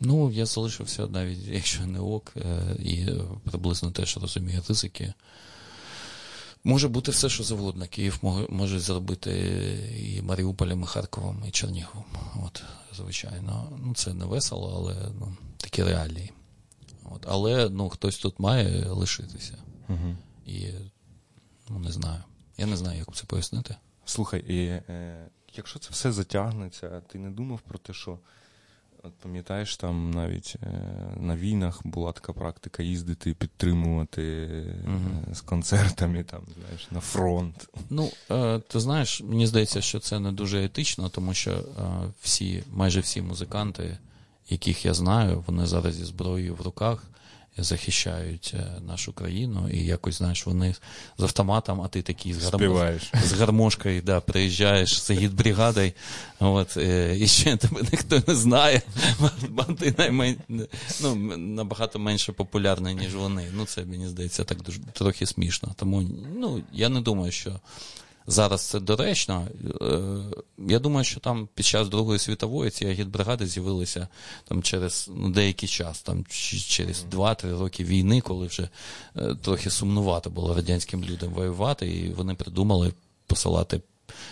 Ну, 0.00 0.30
я 0.30 0.46
залишився 0.46 1.06
навіть, 1.06 1.46
якщо 1.46 1.86
не 1.86 2.00
ок, 2.00 2.32
е, 2.36 2.76
і 2.78 3.06
приблизно 3.44 3.90
теж 3.90 4.16
розумію 4.16 4.62
ризики. 4.68 5.14
Може 6.64 6.88
бути 6.88 7.10
все, 7.10 7.28
що 7.28 7.44
завгодно. 7.44 7.86
Київ 7.86 8.18
може 8.48 8.80
зробити 8.80 9.30
і 9.98 10.22
Маріуполем, 10.22 10.82
і 10.82 10.86
Харковом, 10.86 11.44
і 11.48 11.50
Черніговом. 11.50 12.04
От, 12.46 12.62
звичайно. 12.96 13.78
Ну, 13.84 13.94
це 13.94 14.14
не 14.14 14.24
весело, 14.24 14.72
але 14.76 15.12
ну, 15.20 15.36
такі 15.56 15.82
реалії. 15.84 16.32
От. 17.04 17.26
Але 17.28 17.68
ну, 17.68 17.88
хтось 17.88 18.18
тут 18.18 18.40
має 18.40 18.86
лишитися. 18.86 19.58
Угу. 19.88 20.16
І 20.46 20.66
ну, 21.68 21.78
не 21.78 21.92
знаю. 21.92 22.22
Я 22.58 22.66
не 22.66 22.76
знаю, 22.76 22.98
як 22.98 23.14
це 23.14 23.24
пояснити. 23.24 23.76
Слухай, 24.08 24.40
і, 24.40 24.66
е, 24.66 25.26
якщо 25.54 25.78
це 25.78 25.88
все 25.90 26.12
затягнеться, 26.12 27.02
ти 27.06 27.18
не 27.18 27.30
думав 27.30 27.60
про 27.60 27.78
те, 27.78 27.92
що 27.92 28.18
от 29.02 29.12
пам'ятаєш, 29.12 29.76
там 29.76 30.10
навіть 30.10 30.56
е, 30.62 30.66
на 31.20 31.36
війнах 31.36 31.86
була 31.86 32.12
така 32.12 32.32
практика 32.32 32.82
їздити, 32.82 33.34
підтримувати 33.34 34.22
е, 34.22 35.34
з 35.34 35.40
концертами, 35.40 36.24
там, 36.24 36.42
знаєш, 36.60 36.88
на 36.90 37.00
фронт. 37.00 37.68
Ну, 37.90 38.10
е, 38.30 38.58
ти 38.58 38.80
знаєш, 38.80 39.20
мені 39.20 39.46
здається, 39.46 39.80
що 39.80 40.00
це 40.00 40.20
не 40.20 40.32
дуже 40.32 40.64
етично, 40.64 41.08
тому 41.08 41.34
що 41.34 41.50
е, 41.50 41.62
всі, 42.20 42.64
майже 42.72 43.00
всі 43.00 43.22
музиканти, 43.22 43.98
яких 44.48 44.84
я 44.84 44.94
знаю, 44.94 45.44
вони 45.46 45.66
зараз 45.66 45.94
зі 45.94 46.04
зброєю 46.04 46.54
в 46.54 46.60
руках 46.60 47.04
захищають 47.62 48.54
е, 48.54 48.80
нашу 48.86 49.12
країну, 49.12 49.68
і 49.72 49.84
якось, 49.84 50.18
знаєш, 50.18 50.46
вони 50.46 50.74
з 51.18 51.22
автоматом, 51.22 51.80
а 51.80 51.88
ти 51.88 52.02
такий 52.02 52.34
з, 52.34 52.44
гармо... 52.44 52.58
Співаєш. 52.58 53.12
з 53.24 53.32
гармошкою, 53.32 54.02
да, 54.02 54.20
приїжджаєш 54.20 55.02
з 55.02 55.10
гідбригадою, 55.10 55.92
от, 56.40 56.76
е, 56.76 57.16
і 57.18 57.26
ще 57.26 57.56
тебе 57.56 57.80
ніхто 57.92 58.22
не 58.26 58.34
знає, 58.34 58.82
бо 59.48 59.62
ти 59.62 59.94
наймен... 59.98 60.36
ну, 61.02 61.14
набагато 61.36 61.98
менше 61.98 62.32
популярний, 62.32 62.94
ніж 62.94 63.14
вони. 63.14 63.48
Ну, 63.56 63.64
це, 63.64 63.84
мені 63.84 64.08
здається, 64.08 64.44
так 64.44 64.62
дуже 64.62 64.80
трохи 64.92 65.26
смішно. 65.26 65.74
Тому 65.76 66.02
ну, 66.36 66.62
я 66.72 66.88
не 66.88 67.00
думаю, 67.00 67.32
що 67.32 67.60
зараз 68.28 68.62
це 68.62 68.80
доречно. 68.80 69.46
Е, 69.82 69.98
Я 70.68 70.78
думаю, 70.78 71.04
що 71.04 71.20
там 71.20 71.48
під 71.54 71.66
час 71.66 71.88
Другої 71.88 72.18
світової 72.18 72.70
ці 72.70 72.86
агітбригади 72.86 73.46
з'явилися 73.46 74.08
там 74.44 74.62
через 74.62 75.10
ну, 75.14 75.30
деякий 75.30 75.68
час, 75.68 76.02
там 76.02 76.24
через 76.68 77.04
2-3 77.12 77.58
роки 77.58 77.84
війни, 77.84 78.20
коли 78.20 78.46
вже 78.46 78.68
е, 79.16 79.34
трохи 79.42 79.70
сумнувато 79.70 80.30
було 80.30 80.54
радянським 80.54 81.04
людям 81.04 81.32
воювати, 81.32 81.90
і 81.90 82.12
вони 82.12 82.34
придумали 82.34 82.92
посилати 83.26 83.80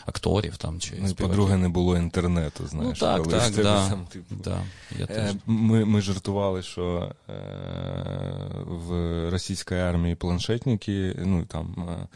акторів 0.07 0.57
там 0.57 0.81
чи 0.81 0.95
Ну, 1.01 1.15
по-друге, 1.15 1.57
не 1.57 1.69
було 1.69 1.97
інтернету, 1.97 2.67
знаєш. 2.67 3.01
ну 3.01 3.07
так, 3.07 3.23
коли 3.23 3.39
так, 3.39 3.55
да, 3.55 3.89
там, 3.89 4.07
типу, 4.07 4.35
да, 4.45 4.63
я 4.99 5.07
Е. 5.11 5.35
Ми, 5.47 5.85
ми 5.85 6.01
жартували, 6.01 6.63
що 6.63 7.13
е, 7.29 7.33
в 8.67 8.91
російській 9.31 9.75
армії 9.75 10.15
планшетники, 10.15 11.17
ну 11.25 11.45
там 11.45 11.89
е, 11.89 12.07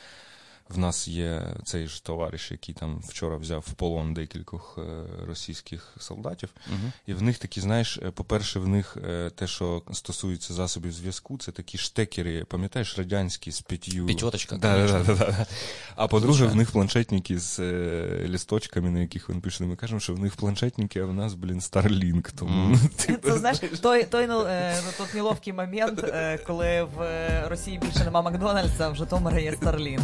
в 0.70 0.78
нас 0.78 1.08
є 1.08 1.42
цей 1.64 1.86
ж 1.86 2.04
товариш, 2.04 2.50
який 2.50 2.74
там 2.74 3.00
вчора 3.08 3.36
взяв 3.36 3.64
в 3.68 3.72
полон 3.72 4.14
декількох 4.14 4.78
е, 4.78 5.04
російських 5.26 5.94
солдатів. 5.98 6.48
Мгм. 6.66 6.92
І 7.06 7.14
в 7.14 7.22
них 7.22 7.38
такі, 7.38 7.60
знаєш, 7.60 7.98
е, 8.02 8.10
по-перше, 8.10 8.58
в 8.58 8.68
них 8.68 8.96
е, 9.08 9.30
те, 9.30 9.46
що 9.46 9.82
стосується 9.92 10.54
засобів 10.54 10.92
зв'язку, 10.92 11.38
це 11.38 11.52
такі 11.52 11.78
штекери, 11.78 12.44
пам'ятаєш, 12.44 12.98
радянські 12.98 13.52
з 13.52 13.60
п'ятью. 13.60 14.06
П'ятерочка, 14.06 14.56
да, 14.56 14.86
да, 14.86 15.02
да, 15.02 15.14
да. 15.14 15.46
А 15.96 16.08
по-друге, 16.08 16.46
в 16.46 16.56
них 16.56 16.70
планшетники 16.70 17.38
з 17.38 17.60
лісточками, 18.28 18.90
на 18.90 19.00
яких 19.00 19.28
вони 19.28 19.40
пишуть. 19.40 19.66
Ми 19.66 19.76
кажемо, 19.76 20.00
що 20.00 20.14
в 20.14 20.18
них 20.18 20.36
планшетники, 20.36 21.00
а 21.00 21.04
в 21.04 21.14
нас, 21.14 21.34
блін, 21.34 21.60
Starlink. 21.60 22.30
Тому 22.38 22.50
Мгм. 22.50 22.80
ну, 22.82 22.88
типу, 23.06 23.30
Це 23.30 23.38
знаєш, 23.38 23.58
той, 23.58 24.04
той 24.04 24.26
ну, 24.26 24.46
ну, 24.98 25.06
неловкий 25.14 25.52
момент, 25.52 26.12
коли 26.46 26.82
в 26.82 27.30
Росії 27.48 27.78
більше 27.78 28.04
нема 28.04 28.22
Макдональдса, 28.22 28.86
а 28.86 28.88
в 28.88 28.96
Житомирі 28.96 29.42
є 29.42 29.52
Старлін. 29.52 30.00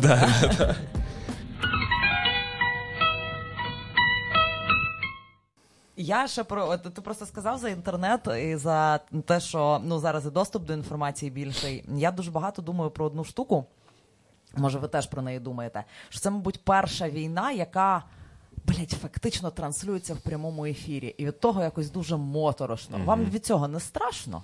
Я 5.96 6.28
ще 6.28 6.44
про 6.44 6.68
от 6.68 6.82
ти 6.82 7.00
просто 7.00 7.26
сказав 7.26 7.58
за 7.58 7.68
інтернет 7.68 8.20
і 8.42 8.56
за 8.56 8.98
те, 9.26 9.40
що 9.40 9.80
ну 9.84 9.98
зараз 9.98 10.26
і 10.26 10.30
доступ 10.30 10.64
до 10.64 10.72
інформації 10.72 11.30
більший. 11.30 11.84
Я 11.96 12.10
дуже 12.10 12.30
багато 12.30 12.62
думаю 12.62 12.90
про 12.90 13.04
одну 13.04 13.24
штуку. 13.24 13.64
Може, 14.56 14.78
ви 14.78 14.88
теж 14.88 15.06
про 15.06 15.22
неї 15.22 15.40
думаєте? 15.40 15.84
Що 16.08 16.20
це, 16.20 16.30
мабуть, 16.30 16.64
перша 16.64 17.08
війна, 17.08 17.52
яка 17.52 18.02
блять, 18.64 18.90
фактично 19.02 19.50
транслюється 19.50 20.14
в 20.14 20.20
прямому 20.20 20.66
ефірі, 20.66 21.14
і 21.18 21.26
від 21.26 21.40
того 21.40 21.62
якось 21.62 21.90
дуже 21.90 22.16
моторошно. 22.16 22.98
Вам 23.04 23.24
від 23.24 23.46
цього 23.46 23.68
не 23.68 23.80
страшно? 23.80 24.42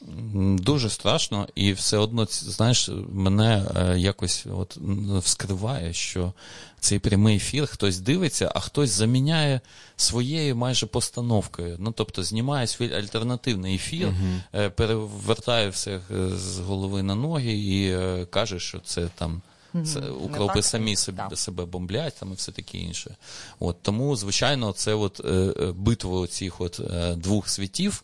Дуже 0.00 0.90
страшно, 0.90 1.48
і 1.54 1.72
все 1.72 1.96
одно, 1.96 2.26
знаєш, 2.30 2.90
мене 3.12 3.64
е, 3.76 3.98
якось 3.98 4.46
от 4.56 4.78
вскриває, 5.24 5.92
що 5.92 6.32
цей 6.80 6.98
прямий 6.98 7.36
ефір 7.36 7.66
хтось 7.66 7.98
дивиться, 7.98 8.52
а 8.54 8.60
хтось 8.60 8.90
заміняє 8.90 9.60
своєю 9.96 10.56
майже 10.56 10.86
постановкою. 10.86 11.76
Ну, 11.78 11.92
тобто 11.92 12.22
знімає 12.22 12.66
свій 12.66 12.94
альтернативний 12.94 13.74
ефір, 13.74 14.12
е, 14.54 14.70
перевертає 14.70 15.68
все 15.68 15.90
е, 15.90 16.00
з 16.36 16.58
голови 16.58 17.02
на 17.02 17.14
ноги 17.14 17.52
і 17.52 17.96
каже, 18.30 18.60
що 18.60 18.80
це 18.80 19.08
там. 19.14 19.42
Це 19.84 20.00
укропи 20.00 20.54
так, 20.54 20.64
самі 20.64 20.94
так. 20.94 20.98
себе, 20.98 21.36
себе 21.36 21.64
бомблять 21.64 22.14
там 22.20 22.32
і 22.32 22.34
все 22.34 22.52
таке 22.52 22.78
інше. 22.78 23.16
От, 23.58 23.82
тому, 23.82 24.16
звичайно, 24.16 24.72
це 24.72 24.94
от, 24.94 25.20
е, 25.24 25.72
битва 25.76 26.26
цих 26.26 26.60
от, 26.60 26.80
е, 26.80 27.14
двох 27.14 27.48
світів 27.48 28.02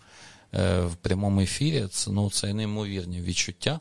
в 0.62 0.95
прямому 1.03 1.40
ефірі, 1.40 1.87
це, 1.90 2.11
ну, 2.11 2.31
це 2.31 2.55
неймовірні 2.55 3.21
відчуття. 3.21 3.81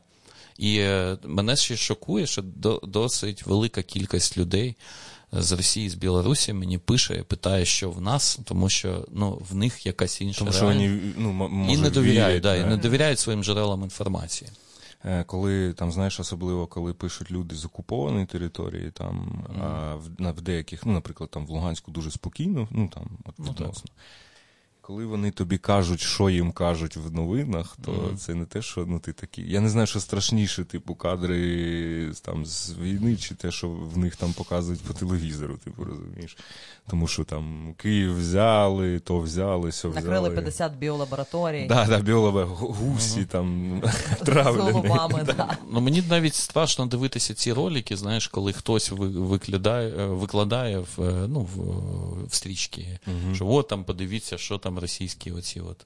І 0.57 0.77
е, 0.77 1.17
мене 1.23 1.55
ще 1.55 1.77
шокує, 1.77 2.27
що 2.27 2.41
досить 2.83 3.45
велика 3.45 3.83
кількість 3.83 4.37
людей 4.37 4.75
з 5.31 5.51
Росії, 5.51 5.89
з 5.89 5.95
Білорусі 5.95 6.53
мені 6.53 6.77
пише 6.77 7.23
питає, 7.23 7.65
що 7.65 7.91
в 7.91 8.01
нас, 8.01 8.39
тому 8.45 8.69
що 8.69 9.07
ну, 9.11 9.41
в 9.49 9.55
них 9.55 9.85
якась 9.85 10.21
інша 10.21 10.39
Тому 10.39 10.51
що 10.51 10.65
вони 10.65 10.99
ну, 11.17 11.29
м- 11.45 11.69
і 11.69 11.77
не 11.77 11.89
довіряють, 11.89 12.29
вірять, 12.29 12.43
да, 12.43 12.55
і 12.55 12.69
не 12.69 12.77
довіряють 12.77 13.19
своїм 13.19 13.43
джерелам 13.43 13.83
інформації. 13.83 14.51
Е, 15.05 15.23
Коли 15.23 15.73
там, 15.73 15.91
знаєш, 15.91 16.19
особливо 16.19 16.67
коли 16.67 16.93
пишуть 16.93 17.31
люди 17.31 17.55
з 17.55 17.65
окупованої 17.65 18.25
території, 18.25 18.91
там 18.91 19.43
а 19.61 19.95
в, 19.95 20.21
на, 20.21 20.31
в 20.31 20.41
деяких, 20.41 20.85
ну, 20.85 20.93
наприклад, 20.93 21.31
там 21.31 21.45
в 21.45 21.49
Луганську 21.49 21.91
дуже 21.91 22.11
спокійно, 22.11 22.67
ну 22.71 22.87
там 22.93 23.03
от 23.25 23.35
Ну, 23.37 23.45
відносно. 23.45 23.91
Коли 24.85 25.05
вони 25.05 25.31
тобі 25.31 25.57
кажуть, 25.57 25.99
що 25.99 26.29
їм 26.29 26.51
кажуть 26.51 26.97
в 26.97 27.13
новинах, 27.13 27.77
то 27.85 27.91
mm. 27.91 28.17
це 28.17 28.33
не 28.33 28.45
те, 28.45 28.61
що 28.61 28.85
ну 28.85 28.99
ти 28.99 29.13
такий. 29.13 29.51
Я 29.51 29.59
не 29.59 29.69
знаю, 29.69 29.87
що 29.87 29.99
страшніше, 29.99 30.63
типу, 30.63 30.95
кадри 30.95 32.11
там 32.21 32.45
з 32.45 32.73
війни, 32.81 33.17
чи 33.17 33.35
те, 33.35 33.51
що 33.51 33.69
в 33.69 33.97
них 33.97 34.15
там 34.15 34.33
показують 34.33 34.81
по 34.81 34.93
телевізору, 34.93 35.57
типу, 35.57 35.83
розумієш. 35.83 36.37
Тому 36.89 37.07
що 37.07 37.23
там 37.23 37.73
Київ 37.77 38.19
взяли, 38.19 38.99
то 38.99 39.19
взяли, 39.19 39.69
все 39.69 39.87
взяли. 39.87 40.05
Накрили 40.05 40.29
50 40.29 40.75
біолабораторій. 40.75 41.65
Да, 41.67 41.85
да, 41.85 41.99
біолабе, 41.99 42.43
гусі 42.43 43.19
uh-huh. 43.19 43.25
там 43.25 43.81
травлені. 44.25 44.83
Да. 45.25 45.57
Ну 45.71 45.81
мені 45.81 46.03
навіть 46.09 46.35
страшно 46.35 46.85
дивитися 46.85 47.33
ці 47.33 47.53
ролики, 47.53 47.97
знаєш, 47.97 48.27
коли 48.27 48.53
хтось 48.53 48.91
викладає, 48.91 50.05
викладає 50.05 50.79
в 50.79 51.27
ну, 51.27 51.39
в, 51.39 51.57
в 52.27 52.33
стрічки, 52.33 52.99
uh-huh. 53.07 53.35
що 53.35 53.47
от 53.47 53.67
там 53.67 53.83
подивіться, 53.83 54.37
що 54.37 54.57
там 54.57 54.72
російські 54.79 55.31
оці 55.31 55.59
от 55.59 55.85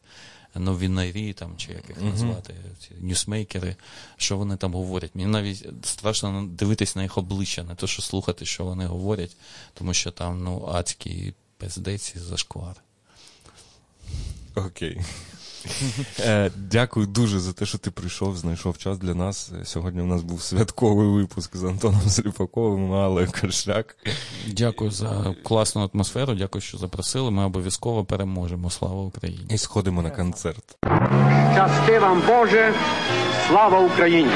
новінарі, 0.56 1.34
там, 1.34 1.58
чи 1.58 1.72
як 1.72 1.90
їх 1.90 2.02
назвати, 2.02 2.54
ці 2.80 2.92
ньюсмейкери, 3.02 3.76
що 4.18 4.38
вони 4.38 4.58
там 4.58 4.74
говорять. 4.74 5.12
Мені 5.16 5.28
навіть 5.28 5.68
страшно 5.84 6.48
дивитись 6.52 6.96
на 6.96 7.04
їх 7.04 7.18
обличчя, 7.18 7.64
не 7.64 7.76
те, 7.76 7.88
що 7.88 8.02
слухати, 8.02 8.46
що 8.46 8.66
вони 8.66 8.86
говорять, 8.86 9.38
тому 9.74 9.94
що 9.94 10.12
там 10.12 10.44
ну, 10.44 10.66
адські 10.74 11.34
пиздеці 11.58 12.20
зашквар. 12.20 12.76
Окей. 14.56 14.98
Е, 14.98 15.06
Дякую 16.56 17.06
дуже 17.06 17.40
за 17.40 17.54
те, 17.54 17.66
що 17.66 17.78
ти 17.78 17.92
прийшов, 17.92 18.38
знайшов 18.38 18.78
час 18.78 18.98
для 18.98 19.14
нас. 19.16 19.52
Сьогодні 19.64 20.02
у 20.02 20.06
нас 20.06 20.22
був 20.24 20.42
святковий 20.42 21.08
випуск 21.08 21.56
з 21.56 21.64
Антоном 21.64 22.02
Сліпаковим, 22.10 22.94
але 22.94 23.28
Каршляк. 23.28 23.98
Дякую 24.48 24.92
за 24.92 25.36
класну 25.44 25.90
атмосферу, 25.94 26.34
дякую, 26.34 26.62
що 26.62 26.78
запросили. 26.78 27.32
Ми 27.32 27.46
обов'язково 27.46 28.06
переможемо. 28.06 28.70
Слава 28.70 29.02
Україні! 29.02 29.46
І 29.50 29.58
сходимо 29.58 30.02
на 30.02 30.10
концерт. 30.10 30.78
Щасти 31.54 32.00
вам 32.00 32.22
Боже, 32.28 32.74
слава 33.48 33.80
Україні! 33.80 34.32